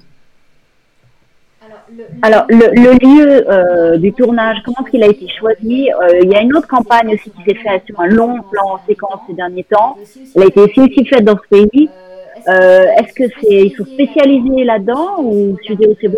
Alors, 2.22 2.46
le, 2.50 2.94
lieu 2.98 3.98
du 3.98 4.14
tournage, 4.14 4.58
comment 4.64 4.78
est-ce 4.82 4.92
qu'il 4.92 5.04
a 5.04 5.08
été 5.08 5.28
choisi? 5.28 5.90
Il 6.24 6.30
y 6.30 6.36
a 6.36 6.42
une 6.42 6.56
autre 6.56 6.68
campagne 6.68 7.14
aussi 7.14 7.30
qui 7.32 7.44
s'est 7.44 7.56
faite 7.56 7.84
sur 7.88 8.00
un 8.00 8.08
long 8.08 8.42
plan 8.52 8.80
séquence 8.88 9.20
ces 9.28 9.34
derniers 9.34 9.66
temps. 9.66 9.98
Elle 10.36 10.44
a 10.44 10.46
été 10.46 10.62
aussi 10.62 11.06
faite 11.06 11.26
dans 11.26 11.38
ce 11.38 11.48
pays. 11.50 11.90
Euh, 12.50 12.84
est-ce 13.00 13.14
que 13.14 13.32
c'est 13.42 13.68
ils 13.68 13.76
sont 13.76 13.86
spécialisés 13.86 14.64
là-dedans 14.64 15.22
ou 15.22 15.56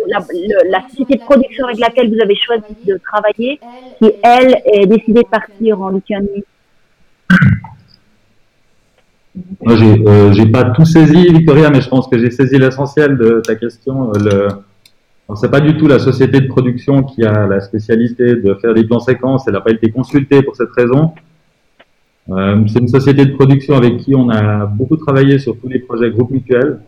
la, 0.08 0.20
la, 0.70 0.88
société 0.88 1.16
de 1.16 1.20
production 1.20 1.66
avec 1.66 1.78
laquelle 1.78 2.08
vous 2.14 2.20
avez 2.22 2.36
choisi 2.36 2.74
de 2.86 2.98
travailler, 3.04 3.60
qui 4.00 4.12
elle 4.22 4.56
est 4.72 4.86
décidée 4.86 5.22
de 5.22 5.28
partir 5.28 5.80
en 5.82 5.90
Lituanie? 5.90 6.44
Moi, 9.60 9.76
j'ai 9.76 10.44
euh, 10.46 10.52
pas 10.52 10.64
tout 10.70 10.84
saisi, 10.84 11.28
Victoria, 11.32 11.70
mais 11.70 11.80
je 11.80 11.88
pense 11.88 12.08
que 12.08 12.18
j'ai 12.18 12.30
saisi 12.30 12.58
l'essentiel 12.58 13.18
de 13.18 13.42
ta 13.44 13.54
question. 13.56 14.12
Le... 14.12 14.48
C'est 15.36 15.50
pas 15.50 15.60
du 15.60 15.76
tout 15.76 15.86
la 15.86 15.98
société 15.98 16.40
de 16.40 16.46
production 16.46 17.02
qui 17.02 17.24
a 17.24 17.46
la 17.46 17.60
spécialité 17.60 18.36
de 18.36 18.54
faire 18.54 18.74
des 18.74 18.84
plans 18.84 19.00
séquences. 19.00 19.44
Elle 19.46 19.54
n'a 19.54 19.60
pas 19.60 19.70
été 19.70 19.90
consultée 19.90 20.42
pour 20.42 20.56
cette 20.56 20.72
raison. 20.76 21.12
Euh, 22.30 22.62
c'est 22.68 22.78
une 22.78 22.88
société 22.88 23.26
de 23.26 23.32
production 23.32 23.74
avec 23.74 23.98
qui 23.98 24.14
on 24.14 24.28
a 24.30 24.66
beaucoup 24.66 24.96
travaillé 24.96 25.38
sur 25.38 25.58
tous 25.58 25.68
les 25.68 25.80
projets 25.80 26.10
groupe 26.10 26.30
mutuel. 26.30 26.80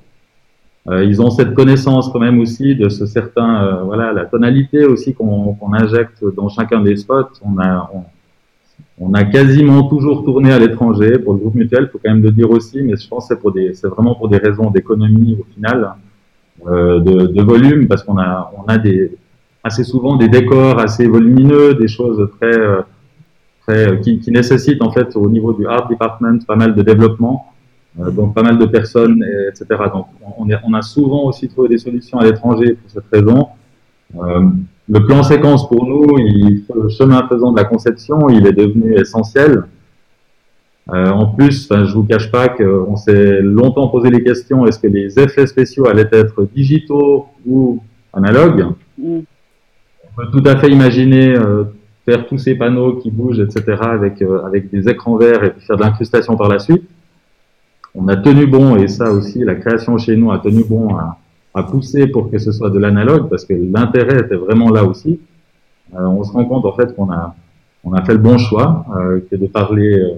Euh, 0.86 1.02
ils 1.02 1.22
ont 1.22 1.30
cette 1.30 1.54
connaissance 1.54 2.10
quand 2.12 2.20
même 2.20 2.38
aussi 2.40 2.76
de 2.76 2.90
ce 2.90 3.06
certain, 3.06 3.64
euh, 3.64 3.82
voilà, 3.84 4.12
la 4.12 4.26
tonalité 4.26 4.84
aussi 4.84 5.14
qu'on 5.14 5.56
injecte 5.72 6.22
dans 6.36 6.48
chacun 6.50 6.82
des 6.82 6.96
spots. 6.96 7.40
On 7.42 7.58
a, 7.58 7.90
on, 9.00 9.14
a 9.14 9.24
quasiment 9.24 9.84
toujours 9.84 10.24
tourné 10.24 10.52
à 10.52 10.58
l'étranger 10.58 11.18
pour 11.18 11.32
le 11.32 11.38
groupe 11.38 11.54
mutuel, 11.54 11.88
faut 11.90 11.98
quand 12.04 12.12
même 12.12 12.22
le 12.22 12.30
dire 12.30 12.50
aussi, 12.50 12.82
mais 12.82 12.96
je 12.96 13.08
pense 13.08 13.28
que 13.28 13.34
c'est 13.72 13.88
vraiment 13.88 14.14
pour 14.14 14.28
des 14.28 14.36
raisons 14.36 14.70
d'économie 14.70 15.38
au 15.40 15.44
final, 15.54 15.94
euh, 16.66 17.00
de, 17.00 17.26
de, 17.28 17.42
volume, 17.42 17.88
parce 17.88 18.02
qu'on 18.02 18.18
a, 18.18 18.52
on 18.56 18.64
a 18.68 18.76
des, 18.76 19.10
assez 19.62 19.84
souvent 19.84 20.16
des 20.16 20.28
décors 20.28 20.78
assez 20.78 21.06
volumineux, 21.06 21.74
des 21.74 21.88
choses 21.88 22.28
très 22.38 22.52
euh, 23.70 23.96
qui, 23.96 24.20
qui, 24.20 24.30
nécessite 24.30 24.82
en 24.82 24.90
fait 24.92 25.16
au 25.16 25.28
niveau 25.30 25.52
du 25.52 25.66
art 25.66 25.88
department 25.88 26.38
pas 26.46 26.56
mal 26.56 26.74
de 26.74 26.82
développement, 26.82 27.52
euh, 27.98 28.10
donc 28.10 28.34
pas 28.34 28.42
mal 28.42 28.58
de 28.58 28.66
personnes, 28.66 29.24
etc. 29.48 29.66
Donc 29.92 30.06
on, 30.36 30.48
est, 30.50 30.56
on, 30.64 30.74
a 30.74 30.82
souvent 30.82 31.24
aussi 31.24 31.48
trouvé 31.48 31.68
des 31.68 31.78
solutions 31.78 32.18
à 32.18 32.24
l'étranger 32.24 32.74
pour 32.74 32.90
cette 32.90 33.06
raison. 33.12 33.48
Euh, 34.16 34.48
le 34.88 35.06
plan 35.06 35.22
séquence 35.22 35.66
pour 35.68 35.86
nous, 35.86 36.18
il, 36.18 36.64
le 36.74 36.88
chemin 36.90 37.26
faisant 37.26 37.52
de 37.52 37.56
la 37.56 37.64
conception, 37.64 38.28
il 38.28 38.46
est 38.46 38.52
devenu 38.52 38.94
essentiel. 38.98 39.64
Euh, 40.92 41.08
en 41.08 41.26
plus, 41.26 41.68
je 41.70 41.94
vous 41.94 42.04
cache 42.04 42.30
pas 42.30 42.48
qu'on 42.48 42.96
s'est 42.96 43.40
longtemps 43.40 43.88
posé 43.88 44.10
les 44.10 44.22
questions 44.22 44.66
est-ce 44.66 44.78
que 44.78 44.86
les 44.86 45.18
effets 45.18 45.46
spéciaux 45.46 45.88
allaient 45.88 46.10
être 46.12 46.46
digitaux 46.54 47.28
ou 47.46 47.82
analogues? 48.12 48.66
Mm. 48.98 49.20
On 50.06 50.16
peut 50.16 50.30
tout 50.30 50.46
à 50.46 50.56
fait 50.56 50.70
imaginer 50.70 51.34
euh, 51.34 51.64
faire 52.04 52.26
tous 52.26 52.38
ces 52.38 52.54
panneaux 52.54 52.96
qui 52.96 53.10
bougent, 53.10 53.40
etc., 53.40 53.78
avec, 53.80 54.20
euh, 54.22 54.44
avec 54.44 54.70
des 54.70 54.88
écrans 54.88 55.16
verts 55.16 55.44
et 55.44 55.50
puis 55.50 55.64
faire 55.64 55.76
de 55.76 55.82
l'incrustation 55.82 56.36
par 56.36 56.48
la 56.48 56.58
suite. 56.58 56.84
On 57.94 58.08
a 58.08 58.16
tenu 58.16 58.46
bon, 58.46 58.76
et 58.76 58.88
ça 58.88 59.10
aussi, 59.12 59.38
la 59.44 59.54
création 59.54 59.96
chez 59.98 60.16
nous 60.16 60.32
a 60.32 60.38
tenu 60.38 60.64
bon 60.64 60.96
à, 60.96 61.18
à 61.54 61.62
pousser 61.62 62.08
pour 62.08 62.30
que 62.30 62.38
ce 62.38 62.50
soit 62.50 62.70
de 62.70 62.78
l'analogue, 62.78 63.28
parce 63.28 63.44
que 63.44 63.54
l'intérêt 63.54 64.18
était 64.20 64.34
vraiment 64.34 64.70
là 64.70 64.84
aussi. 64.84 65.20
Euh, 65.94 66.02
on 66.02 66.24
se 66.24 66.32
rend 66.32 66.44
compte 66.44 66.64
en 66.64 66.72
fait 66.72 66.94
qu'on 66.96 67.10
a, 67.12 67.34
on 67.84 67.92
a 67.92 68.04
fait 68.04 68.12
le 68.12 68.18
bon 68.18 68.38
choix, 68.38 68.84
euh, 68.96 69.20
que 69.30 69.36
de 69.36 69.46
parler 69.46 70.00
euh, 70.00 70.14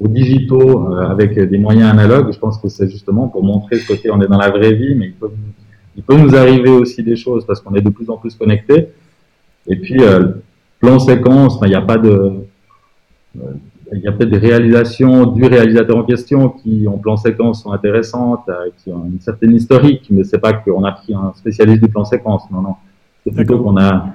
aux 0.00 0.08
digitaux 0.08 0.92
avec 0.94 1.38
des 1.38 1.56
moyens 1.58 1.90
analogues. 1.90 2.30
Je 2.32 2.38
pense 2.38 2.58
que 2.58 2.68
c'est 2.68 2.90
justement 2.90 3.28
pour 3.28 3.42
montrer 3.42 3.76
ce 3.76 3.86
côté, 3.86 4.10
on 4.10 4.20
est 4.20 4.28
dans 4.28 4.36
la 4.38 4.50
vraie 4.50 4.74
vie, 4.74 4.94
mais 4.94 5.06
il 5.06 5.14
peut, 5.14 5.30
il 5.96 6.02
peut 6.02 6.16
nous 6.16 6.36
arriver 6.36 6.68
aussi 6.68 7.02
des 7.02 7.16
choses 7.16 7.46
parce 7.46 7.62
qu'on 7.62 7.74
est 7.74 7.80
de 7.80 7.88
plus 7.88 8.10
en 8.10 8.18
plus 8.18 8.34
connectés. 8.34 8.88
Et 9.66 9.76
puis, 9.76 10.02
plan 10.80 10.98
séquence, 10.98 11.58
il 11.62 11.68
n'y 11.68 11.74
a 11.74 11.80
pas 11.80 11.98
de, 11.98 12.32
il 13.92 14.00
y 14.00 14.08
a 14.08 14.12
peut-être 14.12 14.30
des 14.30 14.38
réalisations 14.38 15.26
du 15.26 15.44
réalisateur 15.44 15.96
en 15.96 16.02
question 16.02 16.48
qui, 16.48 16.88
en 16.88 16.98
plan 16.98 17.16
séquence, 17.16 17.62
sont 17.62 17.72
intéressantes, 17.72 18.48
euh, 18.48 18.70
qui 18.78 18.90
ont 18.90 19.04
une 19.04 19.20
certaine 19.20 19.54
historique, 19.54 20.06
mais 20.10 20.24
c'est 20.24 20.38
pas 20.38 20.52
qu'on 20.52 20.84
a 20.84 20.92
pris 20.92 21.14
un 21.14 21.32
spécialiste 21.34 21.82
du 21.82 21.88
plan 21.88 22.04
séquence, 22.04 22.42
non, 22.50 22.62
non. 22.62 22.74
C'est 23.24 23.34
plutôt 23.34 23.58
qu'on 23.58 23.76
a 23.76 24.06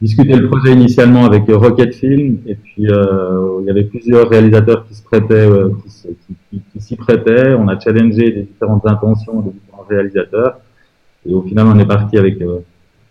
discuté 0.00 0.34
le 0.34 0.48
projet 0.48 0.72
initialement 0.72 1.24
avec 1.24 1.44
Rocket 1.48 1.94
Film, 1.94 2.38
et 2.46 2.54
puis 2.54 2.90
euh, 2.90 3.60
il 3.60 3.66
y 3.66 3.70
avait 3.70 3.84
plusieurs 3.84 4.28
réalisateurs 4.28 4.86
qui 4.86 4.94
se 4.94 5.02
prêtaient, 5.02 5.34
euh, 5.34 5.70
qui, 6.50 6.60
qui, 6.72 6.80
s'y 6.80 6.96
prêtaient. 6.96 7.54
On 7.54 7.68
a 7.68 7.78
challengé 7.78 8.30
les 8.30 8.42
différentes 8.42 8.86
intentions 8.86 9.40
des 9.40 9.52
différents 9.52 9.86
réalisateurs, 9.88 10.58
et 11.26 11.32
au 11.34 11.42
final, 11.42 11.66
on 11.66 11.78
est 11.78 11.86
parti 11.86 12.18
avec 12.18 12.42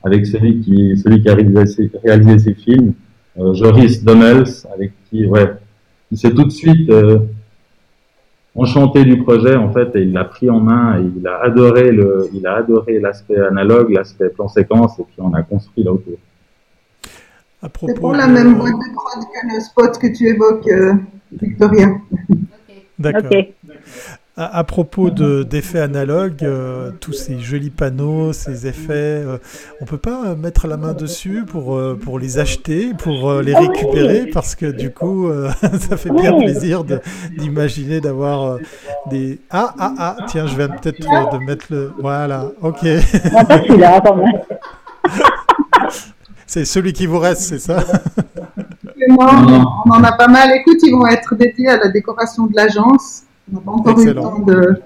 avec 0.04 0.26
celui 0.26 0.60
qui, 0.62 0.98
celui 0.98 1.22
qui 1.22 1.30
a 1.30 1.36
réalisé, 1.36 1.92
réalisé 2.04 2.40
ces 2.40 2.54
films, 2.54 2.94
euh, 3.40 3.54
Joris 3.54 4.04
Dommels, 4.04 4.46
avec 4.74 4.92
qui, 5.10 5.26
ouais, 5.26 5.54
il 6.12 6.18
s'est 6.18 6.32
tout 6.32 6.44
de 6.44 6.52
suite 6.52 6.90
euh, 6.90 7.20
enchanté 8.56 9.06
du 9.06 9.18
projet 9.24 9.56
en 9.56 9.72
fait 9.72 9.96
et 9.96 10.02
il 10.02 10.12
l'a 10.12 10.26
pris 10.26 10.50
en 10.50 10.60
main 10.60 11.00
et 11.00 11.10
il 11.18 11.26
a 11.28 11.42
adoré 11.42 11.92
le, 11.92 12.30
il 12.34 12.46
a 12.46 12.56
adoré 12.56 13.00
l'aspect 13.00 13.40
analogue, 13.40 13.92
l'aspect 13.92 14.30
plan 14.30 14.48
séquence 14.48 15.00
et 15.00 15.04
puis 15.04 15.16
on 15.20 15.34
a 15.34 15.42
construit 15.44 15.84
là 15.84 15.94
autour. 15.94 16.18
C'est 17.86 18.00
pour 18.00 18.14
la 18.14 18.28
même 18.28 18.58
boîte 18.58 18.74
de 18.74 18.94
prod 18.94 19.24
que 19.24 19.56
le 19.56 19.60
spot 19.62 19.98
que 20.00 20.08
tu 20.08 20.28
évoques, 20.28 20.68
euh, 20.68 20.94
Victoria. 21.32 21.90
D'accord. 22.98 23.32
À, 24.42 24.64
propos 24.64 25.10
d'effets 25.10 25.80
analogues, 25.80 26.44
euh, 26.44 26.92
tous 27.00 27.14
ces 27.14 27.40
jolis 27.40 27.70
panneaux, 27.70 28.34
ces 28.34 28.68
effets, 28.68 29.24
on 29.28 29.40
on 29.82 29.86
peut 29.86 29.98
pas 29.98 30.36
mettre 30.36 30.68
la 30.68 30.78
main 30.78 30.94
dessus 30.94 31.44
pour, 31.46 31.80
pour 32.04 32.18
les 32.18 32.40
acheter, 32.40 32.94
pour 32.94 33.34
les 33.42 33.54
récupérer, 33.56 34.28
parce 34.28 34.56
que 34.56 34.66
du 34.66 34.92
coup, 34.92 35.30
ça 35.62 35.98
fait 35.98 36.12
bien 36.12 36.34
plaisir 36.40 36.84
d'imaginer 37.38 38.00
d'avoir 38.00 38.58
des... 39.10 39.40
Ah, 39.50 39.74
ah, 39.78 39.94
ah, 39.98 40.18
tiens, 40.28 40.48
je 40.48 40.56
vais 40.56 40.68
peut-être 40.68 41.00
de 41.00 41.38
mettre 41.46 41.66
le... 41.70 41.92
Voilà, 42.00 42.52
ok. 42.62 42.86
C'est 46.48 46.66
celui 46.66 46.92
qui 46.92 47.06
vous 47.06 47.20
reste, 47.20 47.44
c'est 47.44 47.60
ça? 47.60 47.82
On 49.10 49.90
en 49.90 50.04
a 50.04 50.12
pas 50.12 50.28
mal. 50.28 50.52
Écoute, 50.52 50.80
ils 50.84 50.92
vont 50.92 51.08
être 51.08 51.34
dédiés 51.36 51.70
à 51.70 51.78
la 51.78 51.88
décoration 51.88 52.46
de 52.48 52.56
l'agence. 52.56 53.24
On 53.50 53.56
n'a 53.56 53.62
pas 53.62 53.72
encore 53.72 54.00
eu 54.00 54.06
le 54.06 54.16
temps 54.16 54.40
de, 54.40 54.82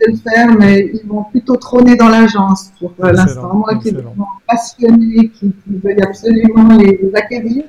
le 0.00 0.16
faire, 0.16 0.52
mais 0.58 0.90
ils 0.94 1.06
vont 1.06 1.24
plutôt 1.24 1.56
trôner 1.56 1.96
dans 1.96 2.08
l'agence 2.08 2.72
pour 2.78 2.92
euh, 3.02 3.12
l'instant. 3.12 3.54
Moi 3.54 3.74
qui 3.76 3.90
sont 3.90 4.26
passionnés, 4.46 5.28
qui, 5.28 5.54
veulent 5.66 6.02
absolument 6.02 6.76
les, 6.76 7.10
acquérir. 7.14 7.64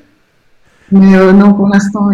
Mais 0.91 1.15
euh, 1.15 1.31
non, 1.31 1.53
pour 1.53 1.67
l'instant, 1.67 2.09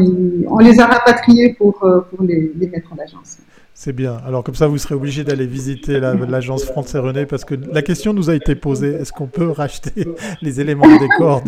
on 0.48 0.60
les 0.60 0.80
a 0.80 0.86
rapatriés 0.86 1.54
pour, 1.54 1.84
euh, 1.84 2.02
pour 2.02 2.24
les, 2.24 2.52
les 2.56 2.68
mettre 2.68 2.94
en 2.94 2.98
agence. 3.02 3.38
C'est 3.80 3.94
bien. 3.94 4.18
Alors 4.26 4.44
comme 4.44 4.56
ça, 4.56 4.66
vous 4.66 4.80
serez 4.80 4.96
obligé 4.96 5.24
d'aller 5.24 5.46
visiter 5.46 6.00
l'agence 6.00 6.66
France 6.66 6.96
et 6.96 6.98
René 6.98 7.28
parce 7.28 7.46
que 7.46 7.54
la 7.54 7.84
question 7.84 8.12
nous 8.12 8.32
a 8.32 8.34
été 8.34 8.56
posée 8.56 8.90
est-ce 8.90 9.14
qu'on 9.14 9.28
peut 9.28 9.52
racheter 9.52 10.08
les 10.42 10.60
éléments 10.60 10.88
de 10.88 10.98
décor 10.98 11.44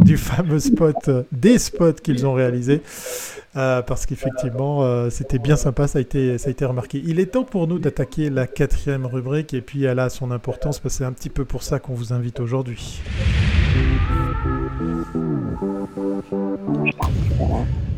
du, 0.04 0.16
fameux 0.16 0.60
spot, 0.60 0.94
euh, 1.08 1.24
des 1.32 1.58
spots 1.58 1.94
qu'ils 1.94 2.28
ont 2.28 2.32
réalisés? 2.32 2.80
Euh, 3.56 3.82
Parce 3.82 4.06
qu'effectivement, 4.06 4.84
euh, 4.84 5.10
c'était 5.10 5.40
bien 5.40 5.56
sympa, 5.56 5.88
ça 5.88 5.94
ça 5.94 6.48
a 6.48 6.50
été 6.50 6.64
remarqué. 6.64 7.02
Il 7.04 7.18
est 7.18 7.26
temps 7.26 7.42
pour 7.42 7.66
nous 7.66 7.80
d'attaquer 7.80 8.30
la 8.30 8.46
quatrième 8.46 9.04
rubrique 9.04 9.52
et 9.52 9.60
puis 9.60 9.82
elle 9.82 9.98
a 9.98 10.10
son 10.10 10.30
importance 10.30 10.78
parce 10.78 10.94
que 10.94 10.98
c'est 10.98 11.04
un 11.04 11.12
petit 11.12 11.28
peu 11.28 11.44
pour 11.44 11.64
ça 11.64 11.80
qu'on 11.80 11.94
vous 11.94 12.12
invite 12.12 12.38
aujourd'hui. 12.38 13.02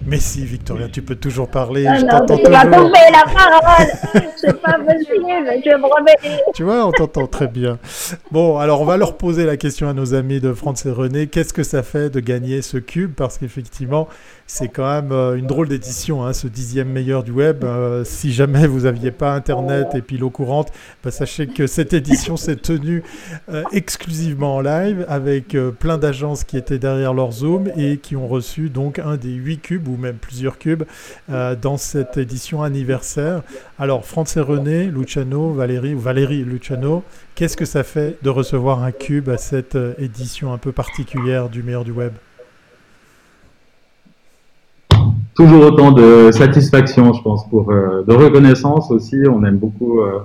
Mais 0.06 0.18
si, 0.20 0.44
Victoria, 0.44 0.88
tu 0.88 1.02
peux 1.02 1.16
toujours 1.16 1.48
parler. 1.48 1.84
je 1.84 2.06
t'entends 2.06 2.36
toujours. 2.36 2.50
la 2.50 2.64
parole. 2.64 3.86
C'est 4.36 4.60
pas 4.60 4.74
possible. 4.74 5.26
Je 5.64 5.76
me 5.76 5.94
remets. 5.94 6.42
Tu 6.54 6.62
vois, 6.62 6.86
on 6.86 6.92
t'entend 6.92 7.26
très 7.26 7.48
bien. 7.48 7.78
Bon, 8.30 8.58
alors 8.58 8.80
on 8.80 8.84
va 8.84 8.96
leur 8.96 9.16
poser 9.16 9.44
la 9.44 9.56
question 9.56 9.88
à 9.88 9.92
nos 9.92 10.14
amis 10.14 10.40
de 10.40 10.52
France 10.52 10.86
et 10.86 10.90
René. 10.90 11.26
Qu'est-ce 11.26 11.52
que 11.52 11.64
ça 11.64 11.82
fait 11.82 12.08
de 12.08 12.20
gagner 12.20 12.62
ce 12.62 12.78
cube? 12.78 13.14
Parce 13.14 13.38
qu'effectivement, 13.38 14.08
c'est 14.46 14.68
quand 14.68 14.88
même 14.88 15.10
euh, 15.10 15.34
une 15.34 15.46
drôle 15.46 15.68
d'édition, 15.68 16.24
hein, 16.24 16.32
ce 16.32 16.46
dixième 16.46 16.88
meilleur 16.88 17.24
du 17.24 17.32
web. 17.32 17.64
Euh, 17.64 18.04
si 18.04 18.32
jamais 18.32 18.66
vous 18.68 18.82
n'aviez 18.82 19.10
pas 19.10 19.34
Internet 19.34 19.88
et 19.94 20.02
puis 20.02 20.18
l'eau 20.18 20.30
courante, 20.30 20.72
bah, 21.02 21.10
sachez 21.10 21.48
que 21.48 21.66
cette 21.66 21.92
édition 21.92 22.36
s'est 22.36 22.56
tenue 22.56 23.02
euh, 23.50 23.64
exclusivement 23.72 24.56
en 24.56 24.60
live 24.60 25.04
avec 25.08 25.56
plein 25.80 25.98
d'agences 25.98 26.44
qui 26.44 26.56
étaient 26.56 26.78
derrière 26.78 27.12
leur 27.12 27.32
Zoom 27.32 27.68
et 27.76 27.98
qui 27.98 28.14
ont 28.14 28.28
reçu 28.28 28.70
donc 28.70 29.00
un 29.00 29.16
des 29.16 29.32
huit 29.32 29.58
cubes 29.58 29.88
ou 29.88 29.95
même 29.96 30.16
plusieurs 30.16 30.58
cubes 30.58 30.84
dans 31.28 31.76
cette 31.76 32.16
édition 32.16 32.62
anniversaire. 32.62 33.42
Alors, 33.78 34.04
France 34.04 34.36
et 34.36 34.40
René, 34.40 34.84
Luciano, 34.84 35.52
Valérie 35.52 35.94
ou 35.94 35.98
Valérie 35.98 36.44
Luciano, 36.44 37.02
qu'est-ce 37.34 37.56
que 37.56 37.64
ça 37.64 37.82
fait 37.82 38.18
de 38.22 38.30
recevoir 38.30 38.82
un 38.82 38.92
cube 38.92 39.28
à 39.28 39.38
cette 39.38 39.78
édition 39.98 40.52
un 40.52 40.58
peu 40.58 40.72
particulière 40.72 41.48
du 41.48 41.62
meilleur 41.62 41.84
du 41.84 41.92
web? 41.92 42.12
Toujours 45.36 45.66
autant 45.66 45.92
de 45.92 46.30
satisfaction, 46.32 47.12
je 47.12 47.20
pense, 47.20 47.46
pour 47.50 47.70
euh, 47.70 48.02
de 48.08 48.14
reconnaissance 48.14 48.90
aussi. 48.90 49.16
On 49.30 49.44
aime 49.44 49.58
beaucoup, 49.58 50.00
euh, 50.00 50.20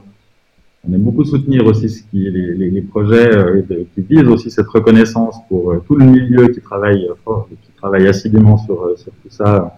on 0.87 0.93
aime 0.93 1.01
beaucoup 1.01 1.25
soutenir 1.25 1.65
aussi 1.65 1.89
ce 1.89 2.03
qui, 2.03 2.31
les, 2.31 2.69
les, 2.69 2.81
projets 2.81 3.35
euh, 3.35 3.61
qui 3.93 4.01
visent 4.09 4.29
aussi 4.29 4.49
cette 4.49 4.69
reconnaissance 4.69 5.35
pour 5.49 5.75
tout 5.85 5.95
le 5.95 6.05
milieu 6.05 6.47
qui 6.47 6.61
travaille 6.61 7.09
fort, 7.25 7.49
qui 7.49 7.70
travaille 7.81 8.07
assidûment 8.07 8.57
sur, 8.57 8.91
sur 8.97 9.11
tout 9.23 9.29
ça 9.29 9.77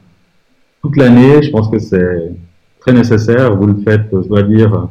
toute 0.82 0.98
l'année. 0.98 1.42
Je 1.42 1.50
pense 1.50 1.70
que 1.70 1.80
c'est 1.80 2.32
très 2.80 2.94
nécessaire. 2.94 3.56
Vous 3.56 3.68
le 3.68 3.78
faites, 3.78 4.10
je 4.12 4.28
dois 4.28 4.44
dire, 4.44 4.90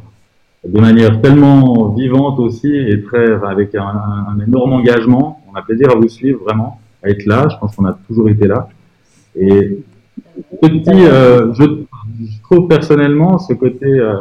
de 0.67 0.79
manière 0.79 1.21
tellement 1.21 1.89
vivante 1.89 2.39
aussi 2.39 2.73
et 2.73 3.03
très 3.03 3.33
avec 3.45 3.75
un, 3.75 4.39
énorme 4.45 4.73
engagement. 4.73 5.43
On 5.51 5.55
a 5.55 5.61
plaisir 5.61 5.91
à 5.91 5.95
vous 5.95 6.07
suivre 6.07 6.39
vraiment, 6.43 6.79
à 7.03 7.09
être 7.09 7.25
là. 7.25 7.47
Je 7.51 7.57
pense 7.57 7.75
qu'on 7.75 7.85
a 7.85 7.97
toujours 8.07 8.29
été 8.29 8.47
là. 8.47 8.69
Et 9.35 9.79
petit, 10.61 10.89
euh, 10.89 11.53
je, 11.53 11.63
trouve 12.43 12.67
personnellement 12.67 13.39
ce 13.39 13.53
côté, 13.53 13.87
euh, 13.87 14.15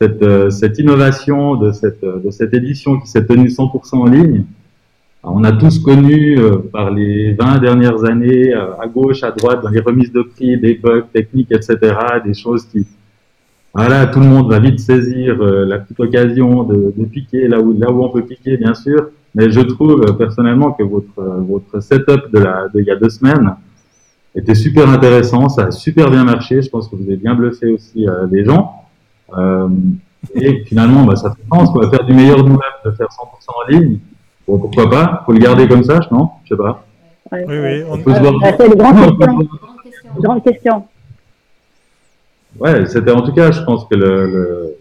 cette, 0.00 0.22
euh, 0.22 0.50
innovation 0.78 1.56
de 1.56 1.72
cette 1.72 2.54
édition 2.54 3.00
qui 3.00 3.08
s'est 3.08 3.24
tenue 3.24 3.48
100% 3.48 3.96
en 3.96 4.06
ligne. 4.06 4.44
On 5.26 5.42
a 5.42 5.52
tous 5.52 5.78
connu 5.78 6.38
par 6.72 6.90
les 6.90 7.32
20 7.32 7.58
dernières 7.58 8.04
années, 8.04 8.52
à 8.52 8.86
gauche, 8.86 9.22
à 9.22 9.30
droite, 9.30 9.62
dans 9.62 9.70
les 9.70 9.80
remises 9.80 10.12
de 10.12 10.22
prix, 10.22 10.58
des 10.58 10.74
bugs 10.74 11.06
techniques, 11.12 11.50
etc., 11.50 11.78
des 12.24 12.34
choses 12.34 12.64
qui, 12.66 12.86
voilà, 13.72 14.06
tout 14.06 14.20
le 14.20 14.26
monde 14.26 14.50
va 14.50 14.58
vite 14.58 14.80
saisir 14.80 15.36
la 15.38 15.78
petite 15.78 15.98
occasion 15.98 16.64
de, 16.64 16.92
de, 16.96 17.04
piquer 17.06 17.48
là 17.48 17.58
où, 17.58 17.72
là 17.78 17.90
où 17.90 18.04
on 18.04 18.10
peut 18.10 18.22
piquer, 18.22 18.58
bien 18.58 18.74
sûr. 18.74 19.08
Mais 19.34 19.50
je 19.50 19.60
trouve 19.60 20.16
personnellement 20.18 20.72
que 20.72 20.82
votre, 20.82 21.22
votre 21.48 21.80
setup 21.80 22.30
de, 22.32 22.38
la, 22.38 22.68
de 22.68 22.80
il 22.80 22.86
y 22.86 22.90
a 22.90 22.96
deux 22.96 23.08
semaines, 23.08 23.56
était 24.34 24.54
super 24.54 24.88
intéressant, 24.88 25.48
ça 25.48 25.66
a 25.66 25.70
super 25.70 26.10
bien 26.10 26.24
marché. 26.24 26.60
Je 26.62 26.68
pense 26.68 26.88
que 26.88 26.96
vous 26.96 27.04
avez 27.04 27.16
bien 27.16 27.34
bluffé 27.34 27.68
aussi 27.68 28.08
euh, 28.08 28.26
les 28.30 28.44
gens. 28.44 28.82
Euh, 29.36 29.68
et 30.34 30.64
finalement, 30.64 31.04
bah, 31.04 31.16
ça 31.16 31.30
fait 31.30 31.42
sens. 31.48 31.70
Quoi. 31.70 31.88
Faire 31.90 32.04
du 32.04 32.14
meilleur 32.14 32.38
de 32.38 32.48
nous-mêmes, 32.48 32.80
de 32.84 32.90
faire 32.90 33.08
100% 33.08 33.16
en 33.48 33.70
ligne, 33.70 33.98
bon, 34.46 34.58
pourquoi 34.58 34.90
pas? 34.90 35.22
Faut 35.26 35.32
le 35.32 35.38
garder 35.38 35.68
comme 35.68 35.84
ça, 35.84 36.00
non 36.10 36.30
Je 36.44 36.50
sais 36.50 36.56
pas. 36.56 36.84
Oui, 37.32 37.40
oui. 37.48 37.82
On, 37.88 37.98
peut 37.98 38.14
se 38.14 38.20
voir. 38.20 38.34
C'est 38.58 38.66
une 38.66 38.74
grande 38.74 39.18
question. 39.18 39.48
grande 40.18 40.42
question. 40.44 40.84
Ouais, 42.60 42.86
c'était 42.86 43.10
en 43.10 43.22
tout 43.22 43.32
cas, 43.32 43.50
je 43.50 43.62
pense 43.62 43.84
que 43.86 43.96
le, 43.96 44.26
le 44.26 44.76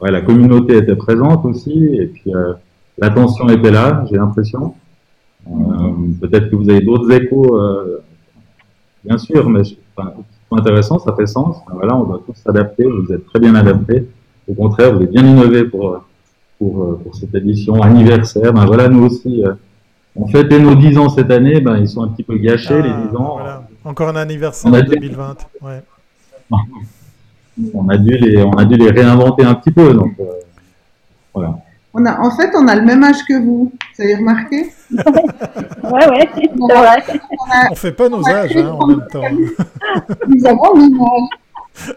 ouais, 0.00 0.10
la 0.10 0.22
communauté 0.22 0.76
était 0.76 0.96
présente 0.96 1.44
aussi, 1.44 1.94
et 1.94 2.06
puis 2.06 2.34
euh, 2.34 2.54
l'attention 2.96 3.48
était 3.48 3.70
là, 3.70 4.04
j'ai 4.10 4.16
l'impression. 4.16 4.74
Euh, 5.46 5.52
Peut-être 6.20 6.50
que 6.50 6.56
vous 6.56 6.68
avez 6.70 6.80
d'autres 6.80 7.10
échos 7.10 7.56
euh, 7.56 8.02
bien 9.04 9.18
sûr, 9.18 9.48
mais 9.48 9.64
c'est 9.64 9.76
intéressant, 10.50 10.98
ça 10.98 11.14
fait 11.14 11.26
sens. 11.26 11.56
Voilà, 11.72 11.96
on 11.96 12.04
doit 12.04 12.22
tous 12.26 12.34
s'adapter. 12.34 12.84
Vous 12.84 13.12
êtes 13.12 13.26
très 13.26 13.40
bien 13.40 13.54
adaptés. 13.54 14.06
Au 14.48 14.54
contraire, 14.54 14.94
vous 14.94 15.02
êtes 15.02 15.10
bien 15.10 15.26
innové 15.26 15.64
pour, 15.64 16.02
pour, 16.58 16.98
pour 17.02 17.14
cette 17.14 17.34
édition 17.34 17.82
anniversaire. 17.82 18.52
Ben 18.52 18.66
voilà, 18.66 18.88
nous 18.88 19.04
aussi, 19.06 19.44
euh, 19.44 19.54
on 20.16 20.26
fêtait 20.26 20.58
nos 20.58 20.74
10 20.74 20.98
ans 20.98 21.08
cette 21.08 21.30
année. 21.30 21.60
Ben, 21.60 21.78
ils 21.78 21.88
sont 21.88 22.02
un 22.02 22.08
petit 22.08 22.22
peu 22.24 22.36
gâchés, 22.38 22.82
les 22.82 22.88
10 22.88 22.94
ah, 23.12 23.16
ans. 23.20 23.38
Encore 23.84 24.08
un 24.08 24.16
anniversaire 24.16 24.72
en 24.72 24.80
2020. 24.80 25.36
Ouais. 25.62 25.82
On 27.74 27.88
a, 27.88 27.96
dû 27.96 28.16
les, 28.16 28.40
on 28.40 28.52
a 28.52 28.64
dû 28.64 28.76
les 28.76 28.88
réinventer 28.88 29.42
un 29.44 29.54
petit 29.54 29.72
peu. 29.72 29.92
Donc, 29.92 30.12
euh, 30.20 30.24
voilà. 31.34 31.58
On 31.92 32.06
a, 32.06 32.20
en 32.20 32.30
fait, 32.30 32.50
on 32.54 32.68
a 32.68 32.76
le 32.76 32.82
même 32.82 33.02
âge 33.02 33.24
que 33.28 33.36
vous. 33.36 33.72
Vous 33.96 34.04
avez 34.04 34.14
remarqué? 34.14 34.66
Ouais, 35.82 36.06
ouais, 36.10 36.28
c'est 36.34 36.50
vrai. 36.50 37.02
On, 37.30 37.70
ne 37.70 37.74
fait 37.74 37.92
pas 37.92 38.08
nos 38.10 38.28
âges 38.28 38.56
hein, 38.56 38.76
en 38.78 38.86
même 38.86 39.06
temps. 39.10 39.22
Nous 40.28 40.46
avons 40.46 40.76
âge. 40.76 41.28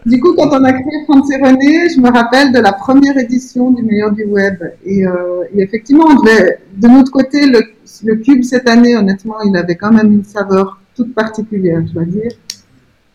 Du 0.06 0.20
coup, 0.20 0.34
quand 0.34 0.48
on 0.50 0.64
a 0.64 0.72
créé 0.72 1.04
France 1.04 1.30
et 1.32 1.36
René, 1.36 1.88
je 1.88 2.00
me 2.00 2.10
rappelle 2.10 2.52
de 2.52 2.58
la 2.58 2.72
première 2.72 3.16
édition 3.18 3.70
du 3.70 3.82
meilleur 3.82 4.12
du 4.12 4.24
web. 4.24 4.56
Et, 4.84 5.06
euh, 5.06 5.44
effectivement, 5.56 6.14
de 6.14 6.88
notre 6.88 7.10
côté, 7.10 7.46
le, 7.46 7.60
le, 8.04 8.16
cube 8.16 8.42
cette 8.42 8.68
année, 8.68 8.96
honnêtement, 8.96 9.40
il 9.44 9.56
avait 9.56 9.76
quand 9.76 9.92
même 9.92 10.12
une 10.12 10.24
saveur 10.24 10.78
toute 10.94 11.14
particulière, 11.14 11.82
je 11.86 11.92
dois 11.92 12.04
dire. 12.04 12.32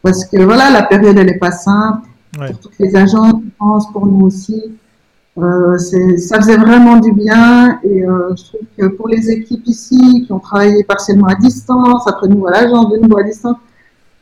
Parce 0.01 0.25
que 0.25 0.41
voilà, 0.41 0.69
la 0.69 0.83
période, 0.83 1.17
elle 1.17 1.27
n'est 1.27 1.37
pas 1.37 1.51
simple. 1.51 2.07
Pour 2.37 2.59
toutes 2.59 2.79
les 2.79 2.95
agences, 2.95 3.41
je 3.43 3.49
pense, 3.57 3.91
pour 3.91 4.05
nous 4.05 4.25
aussi. 4.25 4.61
Euh, 5.39 5.77
ça 5.77 6.37
faisait 6.37 6.57
vraiment 6.57 6.97
du 6.97 7.11
bien 7.11 7.79
et 7.83 8.03
euh, 8.03 8.35
je 8.35 8.43
trouve 8.43 8.61
que 8.75 8.87
pour 8.87 9.07
les 9.07 9.29
équipes 9.29 9.67
ici 9.67 10.23
qui 10.25 10.31
ont 10.31 10.39
travaillé 10.39 10.83
partiellement 10.83 11.27
à 11.27 11.35
distance, 11.35 12.07
après 12.07 12.27
nous 12.27 12.47
à 12.47 12.51
l'agence 12.51 12.89
de 12.89 12.97
nouveau 12.97 13.19
à 13.19 13.23
distance, 13.23 13.57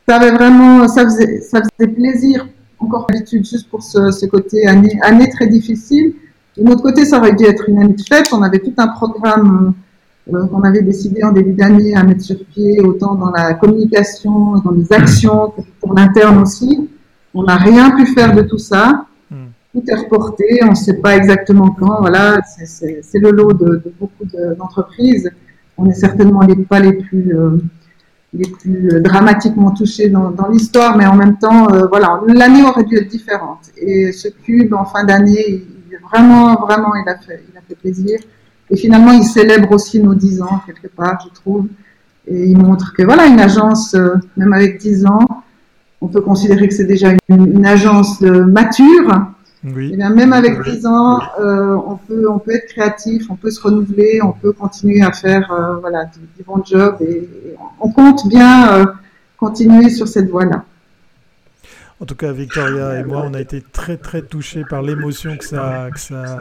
ça 0.08 0.16
avait 0.16 0.30
vraiment, 0.30 0.86
ça 0.88 1.04
faisait, 1.04 1.40
ça 1.40 1.60
faisait 1.62 1.90
plaisir. 1.90 2.46
Encore 2.78 3.06
d'habitude 3.08 3.44
juste 3.44 3.68
pour 3.70 3.82
ce, 3.82 4.10
ce, 4.10 4.26
côté 4.26 4.66
année, 4.66 4.98
année 5.02 5.28
très 5.30 5.46
difficile. 5.46 6.14
De 6.56 6.62
notre 6.62 6.82
côté, 6.82 7.04
ça 7.04 7.18
aurait 7.18 7.34
dû 7.34 7.44
être 7.44 7.68
une 7.68 7.78
année 7.78 7.94
de 7.94 8.02
fête. 8.02 8.28
On 8.32 8.42
avait 8.42 8.58
tout 8.58 8.74
un 8.76 8.88
programme 8.88 9.74
euh, 10.32 10.46
qu'on 10.46 10.62
avait 10.62 10.82
décidé 10.82 11.24
en 11.24 11.32
début 11.32 11.52
d'année 11.52 11.94
à 11.94 12.02
mettre 12.02 12.22
sur 12.22 12.36
pied, 12.46 12.80
autant 12.80 13.14
dans 13.14 13.30
la 13.30 13.54
communication, 13.54 14.58
dans 14.58 14.72
les 14.72 14.92
actions, 14.92 15.52
pour 15.80 15.94
l'interne 15.94 16.42
aussi. 16.42 16.88
On 17.34 17.44
n'a 17.44 17.56
rien 17.56 17.90
pu 17.90 18.06
faire 18.06 18.34
de 18.34 18.42
tout 18.42 18.58
ça 18.58 19.06
tout 19.76 19.90
est 19.90 19.94
reporté, 19.94 20.60
on 20.62 20.70
ne 20.70 20.74
sait 20.74 21.00
pas 21.00 21.16
exactement 21.16 21.70
quand. 21.70 22.00
Voilà, 22.00 22.40
c'est 22.44 23.18
le 23.18 23.30
lot 23.30 23.52
de, 23.52 23.82
beaucoup 24.00 24.24
d'entreprises. 24.58 25.30
on 25.76 25.84
n'est 25.84 25.94
certainement 25.94 26.40
pas 26.68 26.80
les 26.80 26.94
plus, 26.94 27.36
euh, 27.36 27.58
les 28.32 28.48
plus 28.48 29.00
dramatiquement 29.00 29.70
touchés 29.70 30.08
dans, 30.08 30.30
dans 30.30 30.48
l'histoire, 30.48 30.96
mais 30.96 31.06
en 31.06 31.14
même 31.14 31.38
temps, 31.38 31.68
voilà, 31.88 32.20
l'année 32.26 32.62
aurait 32.62 32.84
dû 32.84 32.96
être 32.96 33.08
différente. 33.08 33.70
Et 33.76 34.12
ce 34.12 34.28
cube 34.28 34.74
en 34.74 34.84
fin 34.84 35.04
d'année, 35.04 35.64
vraiment, 36.10 36.54
vraiment, 36.56 36.94
il 36.94 37.08
a 37.08 37.16
fait, 37.16 37.44
il 37.50 37.56
a 37.56 37.60
fait 37.66 37.74
plaisir. 37.74 38.18
Et 38.70 38.76
finalement, 38.76 39.12
il 39.12 39.24
célèbre 39.24 39.72
aussi 39.72 40.00
nos 40.00 40.14
10 40.14 40.42
ans, 40.42 40.60
quelque 40.66 40.88
part, 40.88 41.18
je 41.24 41.32
trouve. 41.34 41.66
Et 42.26 42.46
il 42.46 42.58
montre 42.58 42.92
que, 42.92 43.02
voilà, 43.02 43.26
une 43.26 43.38
agence, 43.38 43.94
euh, 43.94 44.14
même 44.36 44.52
avec 44.52 44.78
10 44.78 45.06
ans, 45.06 45.44
on 46.00 46.08
peut 46.08 46.20
considérer 46.20 46.68
que 46.68 46.74
c'est 46.74 46.84
déjà 46.84 47.12
une, 47.28 47.64
agence 47.64 48.20
mature. 48.20 49.08
Oui. 49.74 49.92
Et 49.92 49.96
bien, 49.96 50.10
même 50.10 50.32
avec 50.32 50.62
10 50.62 50.86
ans, 50.86 51.20
euh, 51.40 51.76
on, 51.86 51.96
peut, 51.96 52.30
on 52.30 52.38
peut 52.38 52.52
être 52.52 52.66
créatif, 52.66 53.26
on 53.30 53.36
peut 53.36 53.50
se 53.50 53.60
renouveler, 53.60 54.20
on 54.22 54.32
peut 54.32 54.52
continuer 54.52 55.02
à 55.02 55.12
faire 55.12 55.50
euh, 55.52 55.76
voilà, 55.80 56.04
du, 56.04 56.44
bon 56.44 56.62
job. 56.64 56.96
Et, 57.00 57.28
on 57.80 57.90
compte 57.90 58.28
bien 58.28 58.94
continuer 59.38 59.90
sur 59.90 60.08
cette 60.08 60.30
voie-là. 60.30 60.64
En 61.98 62.04
tout 62.04 62.14
cas, 62.14 62.30
Victoria 62.30 63.00
et 63.00 63.04
moi, 63.04 63.24
on 63.24 63.32
a 63.32 63.40
été 63.40 63.62
très 63.62 63.96
très 63.96 64.20
touchés 64.20 64.64
par 64.68 64.82
l'émotion 64.82 65.34
que 65.38 65.44
ça, 65.46 65.88
que 65.90 65.98
ça, 65.98 66.38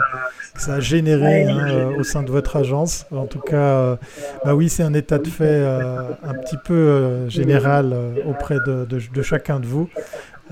ça 0.57 0.73
a 0.73 0.79
généré 0.81 1.45
hein, 1.45 1.67
euh, 1.69 1.97
au 1.97 2.03
sein 2.03 2.23
de 2.23 2.29
votre 2.29 2.57
agence. 2.57 3.05
En 3.09 3.25
tout 3.25 3.39
cas, 3.39 3.55
euh, 3.55 3.95
bah 4.43 4.53
oui, 4.53 4.67
c'est 4.67 4.83
un 4.83 4.93
état 4.93 5.17
de 5.17 5.27
fait 5.29 5.45
euh, 5.45 6.09
un 6.23 6.33
petit 6.33 6.57
peu 6.57 7.29
général 7.29 7.95
auprès 8.27 8.57
de, 8.67 8.83
de, 8.83 8.99
de, 9.13 9.21
chacun 9.21 9.61
de 9.61 9.65
vous. 9.65 9.89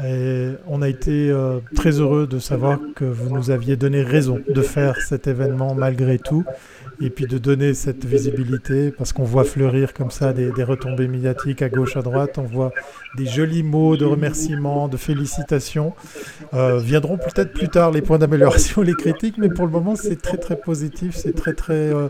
Et 0.03 0.49
on 0.67 0.81
a 0.81 0.89
été 0.89 1.31
très 1.75 1.99
heureux 1.99 2.25
de 2.25 2.39
savoir 2.39 2.79
que 2.95 3.05
vous 3.05 3.35
nous 3.35 3.51
aviez 3.51 3.75
donné 3.75 4.01
raison 4.01 4.39
de 4.47 4.61
faire 4.61 4.97
cet 5.01 5.27
événement 5.27 5.75
malgré 5.75 6.17
tout 6.17 6.43
et 7.03 7.09
puis 7.09 7.25
de 7.25 7.37
donner 7.37 7.73
cette 7.73 8.05
visibilité 8.05 8.91
parce 8.91 9.11
qu'on 9.11 9.23
voit 9.23 9.43
fleurir 9.43 9.93
comme 9.93 10.09
ça 10.09 10.31
des, 10.31 10.63
retombées 10.63 11.09
médiatiques 11.09 11.61
à 11.61 11.67
gauche, 11.67 11.97
à 11.97 12.01
droite, 12.01 12.37
on 12.37 12.43
voit 12.43 12.71
des 13.17 13.25
jolis 13.25 13.61
mots 13.61 13.97
de 13.97 14.05
remerciements, 14.05 14.87
de 14.87 14.95
félicitations. 14.95 15.93
Euh, 16.53 16.79
viendront 16.79 17.17
peut-être 17.17 17.51
plus 17.51 17.67
tard 17.67 17.91
les 17.91 18.01
points 18.01 18.19
d'amélioration, 18.19 18.81
les 18.81 18.93
critiques, 18.93 19.37
mais 19.37 19.49
pour 19.49 19.65
le 19.65 19.71
moment 19.71 19.97
c'est 19.97 20.21
très 20.21 20.37
très 20.37 20.55
positif, 20.55 21.15
c'est 21.15 21.35
très 21.35 21.53
très 21.53 21.73
euh, 21.73 22.07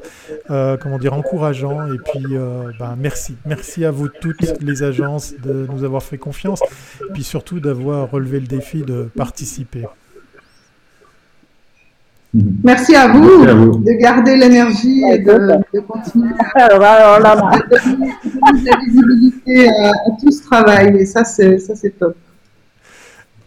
euh, 0.51 0.77
comment 0.77 0.99
dire 0.99 1.13
encourageant 1.13 1.91
et 1.91 1.97
puis 1.97 2.35
ben, 2.79 2.95
merci, 2.97 3.35
merci 3.45 3.85
à 3.85 3.91
vous 3.91 4.09
toutes 4.09 4.61
les 4.61 4.83
agences 4.83 5.33
de 5.43 5.67
nous 5.71 5.83
avoir 5.83 6.03
fait 6.03 6.19
confiance 6.19 6.61
et 7.01 7.13
puis 7.13 7.23
surtout 7.23 7.59
d'avoir 7.59 8.11
relevé 8.11 8.39
le 8.39 8.47
défi 8.47 8.83
de 8.83 9.09
participer. 9.15 9.85
Merci 12.33 12.95
à 12.95 13.09
vous, 13.09 13.45
de 13.45 13.91
garder 13.99 14.35
l'énergie 14.35 15.03
et 15.11 15.19
de, 15.19 15.79
continuer 15.81 16.33
à, 16.55 16.67
donner, 16.69 17.21
la 18.65 18.77
visibilité 18.79 19.69
à, 19.69 19.91
tout 20.19 20.31
ce 20.31 20.43
travail. 20.43 20.97
Et 20.97 21.05
ça, 21.05 21.23
c'est, 21.23 21.59
ça, 21.59 21.75
c'est 21.75 21.91
top. 21.91 22.15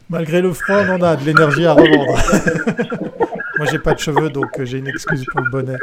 Malgré 0.09 0.41
le 0.41 0.53
froid, 0.53 0.83
on 0.89 0.95
en 0.95 1.03
a 1.03 1.17
de 1.17 1.25
l'énergie 1.25 1.67
à 1.67 1.73
revendre. 1.73 2.17
Moi, 3.59 3.67
j'ai 3.73 3.81
pas 3.81 3.95
de 3.95 3.99
cheveux, 3.99 4.31
donc 4.31 4.51
euh, 4.61 4.65
j'ai 4.65 4.79
une 4.79 4.87
excuse 4.87 5.25
pour 5.33 5.41
le 5.41 5.51
bonnet. 5.51 5.79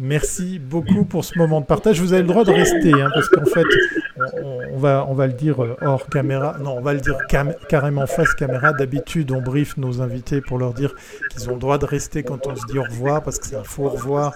Merci 0.00 0.58
beaucoup 0.58 1.04
pour 1.04 1.24
ce 1.24 1.38
moment 1.38 1.60
de 1.60 1.66
partage. 1.66 2.00
Vous 2.00 2.12
avez 2.14 2.22
le 2.22 2.28
droit 2.28 2.42
de 2.42 2.50
rester, 2.50 2.92
hein, 2.92 3.10
parce 3.14 3.28
qu'en 3.28 3.44
fait, 3.44 3.66
on, 4.16 4.76
va, 5.14 5.26
le 5.26 5.32
dire 5.32 5.62
euh, 5.62 5.76
hors 5.80 6.06
caméra. 6.08 6.56
Non, 6.60 6.76
on 6.78 6.80
va 6.80 6.94
le 6.94 7.00
dire 7.00 7.16
carrément 7.68 8.06
face 8.06 8.32
caméra. 8.34 8.72
D'habitude, 8.72 9.32
on 9.32 9.40
brief 9.40 9.76
nos 9.76 10.00
invités 10.00 10.40
pour 10.40 10.58
leur 10.58 10.72
dire 10.72 10.94
qu'ils 11.30 11.48
ont 11.50 11.54
le 11.54 11.58
droit 11.58 11.78
de 11.78 11.86
rester 11.86 12.22
quand 12.22 12.46
on 12.46 12.54
se 12.54 12.66
dit 12.66 12.78
au 12.78 12.84
revoir, 12.84 13.22
parce 13.22 13.38
que 13.38 13.46
c'est 13.46 13.56
un 13.56 13.64
faux 13.64 13.86
au 13.86 13.90
revoir. 13.90 14.32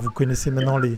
Vous 0.00 0.10
connaissez 0.10 0.50
maintenant 0.50 0.78
les, 0.78 0.96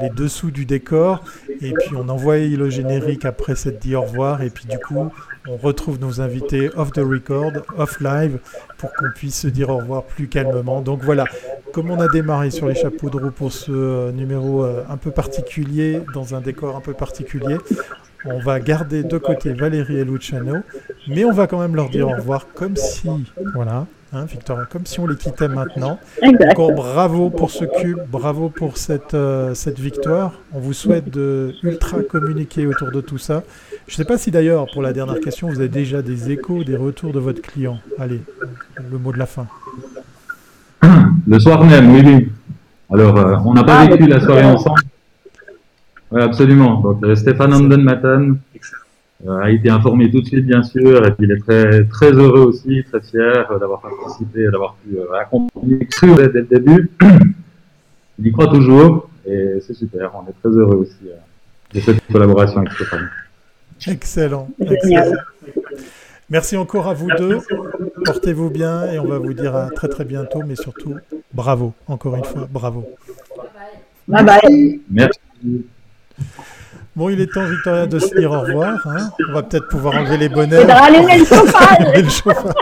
les 0.00 0.10
dessous 0.10 0.50
du 0.50 0.64
décor. 0.64 1.24
Et 1.60 1.72
puis, 1.72 1.96
on 1.96 2.08
envoie 2.08 2.38
le 2.38 2.70
générique 2.70 3.24
après 3.24 3.56
cette 3.56 3.80
dit 3.80 3.96
au 3.96 4.02
revoir. 4.02 4.42
Et 4.42 4.50
puis, 4.50 4.66
du 4.66 4.78
coup, 4.78 5.10
on 5.48 5.56
retrouve 5.56 6.00
nos 6.00 6.20
invités 6.20 6.70
off 6.76 6.92
the 6.92 6.98
record, 6.98 7.52
off 7.78 8.00
live, 8.00 8.38
pour 8.78 8.92
qu'on 8.94 9.10
puisse 9.14 9.40
se 9.40 9.48
dire 9.48 9.70
au 9.70 9.78
revoir 9.78 10.04
plus 10.04 10.28
calmement. 10.28 10.80
Donc 10.80 11.02
voilà, 11.02 11.24
comme 11.72 11.90
on 11.90 12.00
a 12.00 12.08
démarré 12.08 12.50
sur 12.50 12.66
les 12.66 12.74
chapeaux 12.74 13.10
de 13.10 13.16
roue 13.16 13.30
pour 13.30 13.52
ce 13.52 13.70
euh, 13.70 14.12
numéro 14.12 14.64
euh, 14.64 14.82
un 14.88 14.96
peu 14.96 15.10
particulier, 15.10 16.00
dans 16.14 16.34
un 16.34 16.40
décor 16.40 16.76
un 16.76 16.80
peu 16.80 16.94
particulier, 16.94 17.55
on 18.24 18.38
va 18.38 18.60
garder 18.60 19.02
de 19.02 19.18
côté 19.18 19.52
Valérie 19.52 19.98
et 19.98 20.04
Luciano, 20.04 20.56
mais 21.08 21.24
on 21.24 21.32
va 21.32 21.46
quand 21.46 21.60
même 21.60 21.76
leur 21.76 21.90
dire 21.90 22.08
au 22.08 22.12
revoir 22.12 22.46
comme 22.54 22.76
si, 22.76 23.08
voilà, 23.54 23.86
hein, 24.12 24.24
Victoria, 24.24 24.64
comme 24.70 24.86
si 24.86 24.98
on 25.00 25.06
les 25.06 25.16
quittait 25.16 25.48
maintenant. 25.48 25.98
Encore 26.22 26.72
bravo 26.72 27.30
pour 27.30 27.50
ce 27.50 27.64
cube, 27.64 27.98
bravo 28.10 28.48
pour 28.48 28.78
cette, 28.78 29.14
euh, 29.14 29.54
cette 29.54 29.78
victoire. 29.78 30.32
On 30.52 30.58
vous 30.58 30.72
souhaite 30.72 31.10
de 31.10 31.54
ultra 31.62 32.02
communiquer 32.02 32.66
autour 32.66 32.90
de 32.90 33.00
tout 33.00 33.18
ça. 33.18 33.44
Je 33.86 33.92
ne 33.92 33.96
sais 33.96 34.04
pas 34.04 34.18
si 34.18 34.30
d'ailleurs, 34.30 34.66
pour 34.72 34.82
la 34.82 34.92
dernière 34.92 35.20
question, 35.20 35.48
vous 35.48 35.60
avez 35.60 35.68
déjà 35.68 36.02
des 36.02 36.30
échos, 36.30 36.64
des 36.64 36.76
retours 36.76 37.12
de 37.12 37.20
votre 37.20 37.40
client. 37.40 37.78
Allez, 37.98 38.20
le 38.90 38.98
mot 38.98 39.12
de 39.12 39.18
la 39.18 39.26
fin. 39.26 39.46
Le 41.26 41.38
soir 41.38 41.64
même, 41.64 41.92
oui, 41.92 42.02
oui. 42.04 42.28
Alors, 42.92 43.16
euh, 43.16 43.36
on 43.44 43.54
n'a 43.54 43.64
pas 43.64 43.80
ah, 43.80 43.86
vécu 43.86 44.06
la 44.06 44.20
soirée 44.20 44.44
ensemble. 44.44 44.80
Oui, 46.10 46.22
absolument. 46.22 46.80
Donc, 46.80 47.02
euh, 47.04 47.14
Stéphane 47.14 47.52
Anden 47.52 47.88
euh, 49.26 49.38
a 49.38 49.50
été 49.50 49.70
informé 49.70 50.10
tout 50.10 50.20
de 50.20 50.26
suite, 50.26 50.46
bien 50.46 50.62
sûr, 50.62 51.04
et 51.06 51.10
puis 51.12 51.26
il 51.26 51.32
est 51.32 51.40
très, 51.40 51.84
très 51.84 52.12
heureux 52.12 52.46
aussi, 52.46 52.84
très 52.90 53.00
fier 53.00 53.46
d'avoir 53.58 53.80
participé, 53.80 54.44
d'avoir 54.50 54.76
pu 54.76 54.96
accompagner 55.18 55.88
dès, 56.02 56.28
dès 56.28 56.40
le 56.40 56.46
début. 56.46 56.90
il 58.18 58.26
y 58.26 58.32
croit 58.32 58.48
toujours, 58.48 59.08
et 59.26 59.58
c'est 59.66 59.74
super. 59.74 60.12
On 60.14 60.28
est 60.28 60.34
très 60.42 60.50
heureux 60.50 60.76
aussi 60.76 61.10
de 61.74 61.80
cette 61.80 62.00
collaboration 62.12 62.58
avec 62.60 62.72
Stéphane. 62.72 63.08
Excellent. 63.86 64.48
Merci 66.28 66.56
encore 66.56 66.88
à 66.88 66.94
vous 66.94 67.08
deux. 67.18 67.38
Portez-vous 68.04 68.50
bien 68.50 68.90
et 68.90 68.98
on 68.98 69.06
va 69.06 69.18
vous 69.18 69.32
dire 69.32 69.54
à 69.54 69.70
très 69.70 69.88
très 69.88 70.04
bientôt, 70.04 70.42
mais 70.46 70.56
surtout 70.56 70.96
bravo, 71.32 71.72
encore 71.86 72.16
une 72.16 72.24
fois, 72.24 72.48
bravo. 72.50 72.84
Bye 74.08 74.24
bye. 74.24 74.80
Merci. 74.90 75.66
Bon, 76.96 77.10
il 77.10 77.20
est 77.20 77.30
temps, 77.30 77.44
Victoria, 77.44 77.86
de 77.86 77.98
se 77.98 78.14
dire 78.18 78.32
au 78.32 78.40
revoir. 78.40 78.86
Hein. 78.86 79.10
On 79.28 79.34
va 79.34 79.42
peut-être 79.42 79.68
pouvoir 79.68 79.96
enlever 79.96 80.16
les 80.16 80.30
bonnets. 80.30 80.64
le 80.64 82.08
chauffage. 82.08 82.54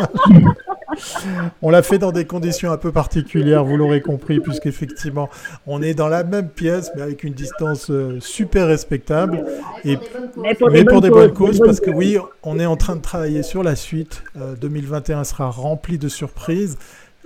on 1.63 1.71
l'a 1.71 1.83
fait 1.83 1.99
dans 1.99 2.11
des 2.11 2.25
conditions 2.25 2.73
un 2.73 2.77
peu 2.77 2.91
particulières, 2.91 3.65
vous 3.65 3.77
l'aurez 3.77 4.01
compris, 4.01 4.41
puisqu'effectivement, 4.41 5.29
on 5.69 5.83
est 5.83 5.95
dans 5.95 6.09
la 6.09 6.25
même 6.25 6.49
pièce, 6.49 6.91
mais 6.97 7.03
avec 7.03 7.23
une 7.23 7.33
distance 7.33 7.91
euh, 7.91 8.19
super 8.21 8.67
respectable. 8.67 9.45
Et, 9.85 9.99
mais 10.43 10.85
pour, 10.85 11.01
des, 11.01 11.11
bonnes 11.11 11.33
causes, 11.33 11.61
parce 11.65 11.79
que 11.79 11.91
oui, 11.91 12.19
on 12.43 12.59
est 12.59 12.67
en 12.67 12.77
train 12.77 12.97
de 12.97 13.03
travailler 13.03 13.45
sur 13.45 13.63
la 13.63 13.77
suite. 13.77 14.25
2021 14.61 15.21
euh, 15.21 15.25
sera 15.25 15.49
rempli 15.49 15.97
de 15.97 16.09
surprises. 16.09 16.77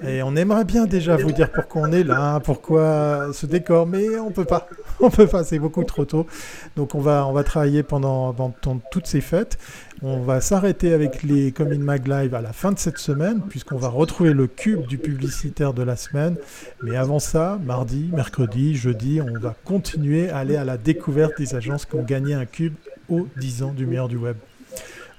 Et 0.06 0.22
on 0.22 0.36
aimerait 0.36 0.64
bien 0.64 0.86
déjà 0.86 1.16
vous 1.16 1.32
dire 1.32 1.50
pourquoi 1.50 1.82
on 1.82 1.92
est 1.92 2.04
là, 2.04 2.38
pourquoi 2.40 3.30
ce 3.32 3.46
décor, 3.46 3.86
mais 3.86 4.18
on 4.18 4.30
peut 4.30 4.44
pas. 4.44 4.68
On 5.00 5.10
peut 5.10 5.28
pas, 5.28 5.44
c'est 5.44 5.60
beaucoup 5.60 5.84
trop 5.84 6.04
tôt. 6.04 6.26
Donc 6.74 6.96
on 6.96 7.00
va, 7.00 7.24
on 7.24 7.32
va 7.32 7.44
travailler 7.44 7.84
pendant, 7.84 8.32
pendant 8.32 8.80
toutes 8.90 9.06
ces 9.06 9.20
fêtes. 9.20 9.56
On 10.02 10.22
va 10.22 10.40
s'arrêter 10.40 10.92
avec 10.92 11.22
les 11.22 11.52
Comin 11.52 11.78
Mag 11.78 12.08
Live 12.08 12.34
à 12.34 12.40
la 12.40 12.52
fin 12.52 12.72
de 12.72 12.80
cette 12.80 12.98
semaine, 12.98 13.40
puisqu'on 13.48 13.76
va 13.76 13.86
retrouver 13.86 14.32
le 14.32 14.48
cube 14.48 14.88
du 14.88 14.98
publicitaire 14.98 15.72
de 15.72 15.84
la 15.84 15.94
semaine. 15.94 16.34
Mais 16.82 16.96
avant 16.96 17.20
ça, 17.20 17.60
mardi, 17.64 18.10
mercredi, 18.12 18.74
jeudi, 18.74 19.20
on 19.20 19.38
va 19.38 19.54
continuer 19.64 20.30
à 20.30 20.38
aller 20.38 20.56
à 20.56 20.64
la 20.64 20.78
découverte 20.78 21.38
des 21.38 21.54
agences 21.54 21.86
qui 21.86 21.94
ont 21.94 22.02
gagné 22.02 22.34
un 22.34 22.46
cube 22.46 22.74
aux 23.08 23.28
10 23.36 23.62
ans 23.62 23.72
du 23.72 23.86
meilleur 23.86 24.08
du 24.08 24.16
web. 24.16 24.36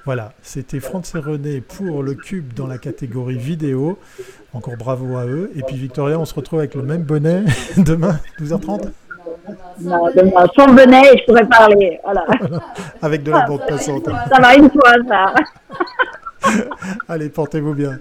Voilà, 0.05 0.33
c'était 0.41 0.79
Franck 0.79 1.05
et 1.13 1.19
René 1.19 1.61
pour 1.61 2.03
le 2.03 2.13
cube 2.13 2.53
dans 2.53 2.67
la 2.67 2.77
catégorie 2.77 3.37
vidéo. 3.37 3.99
Encore 4.53 4.77
bravo 4.77 5.17
à 5.17 5.25
eux. 5.25 5.51
Et 5.55 5.61
puis 5.61 5.75
Victoria, 5.75 6.17
on 6.17 6.25
se 6.25 6.33
retrouve 6.33 6.59
avec 6.59 6.75
le 6.75 6.81
même 6.81 7.03
bonnet 7.03 7.43
demain, 7.77 8.19
12h30 8.39 8.89
non, 9.81 10.09
demain, 10.15 10.45
sans 10.55 10.73
bonnet 10.73 11.13
et 11.13 11.17
je 11.17 11.25
pourrais 11.25 11.47
parler. 11.47 11.99
Voilà. 12.03 12.25
Avec 13.01 13.23
de 13.23 13.31
la 13.31 13.41
bande 13.45 13.65
passante. 13.67 14.05
Ça 14.31 14.41
va 14.41 14.55
une 14.55 14.69
fois, 14.69 14.93
ça. 15.07 15.33
Allez, 17.07 17.29
portez-vous 17.29 17.73
bien. 17.73 17.99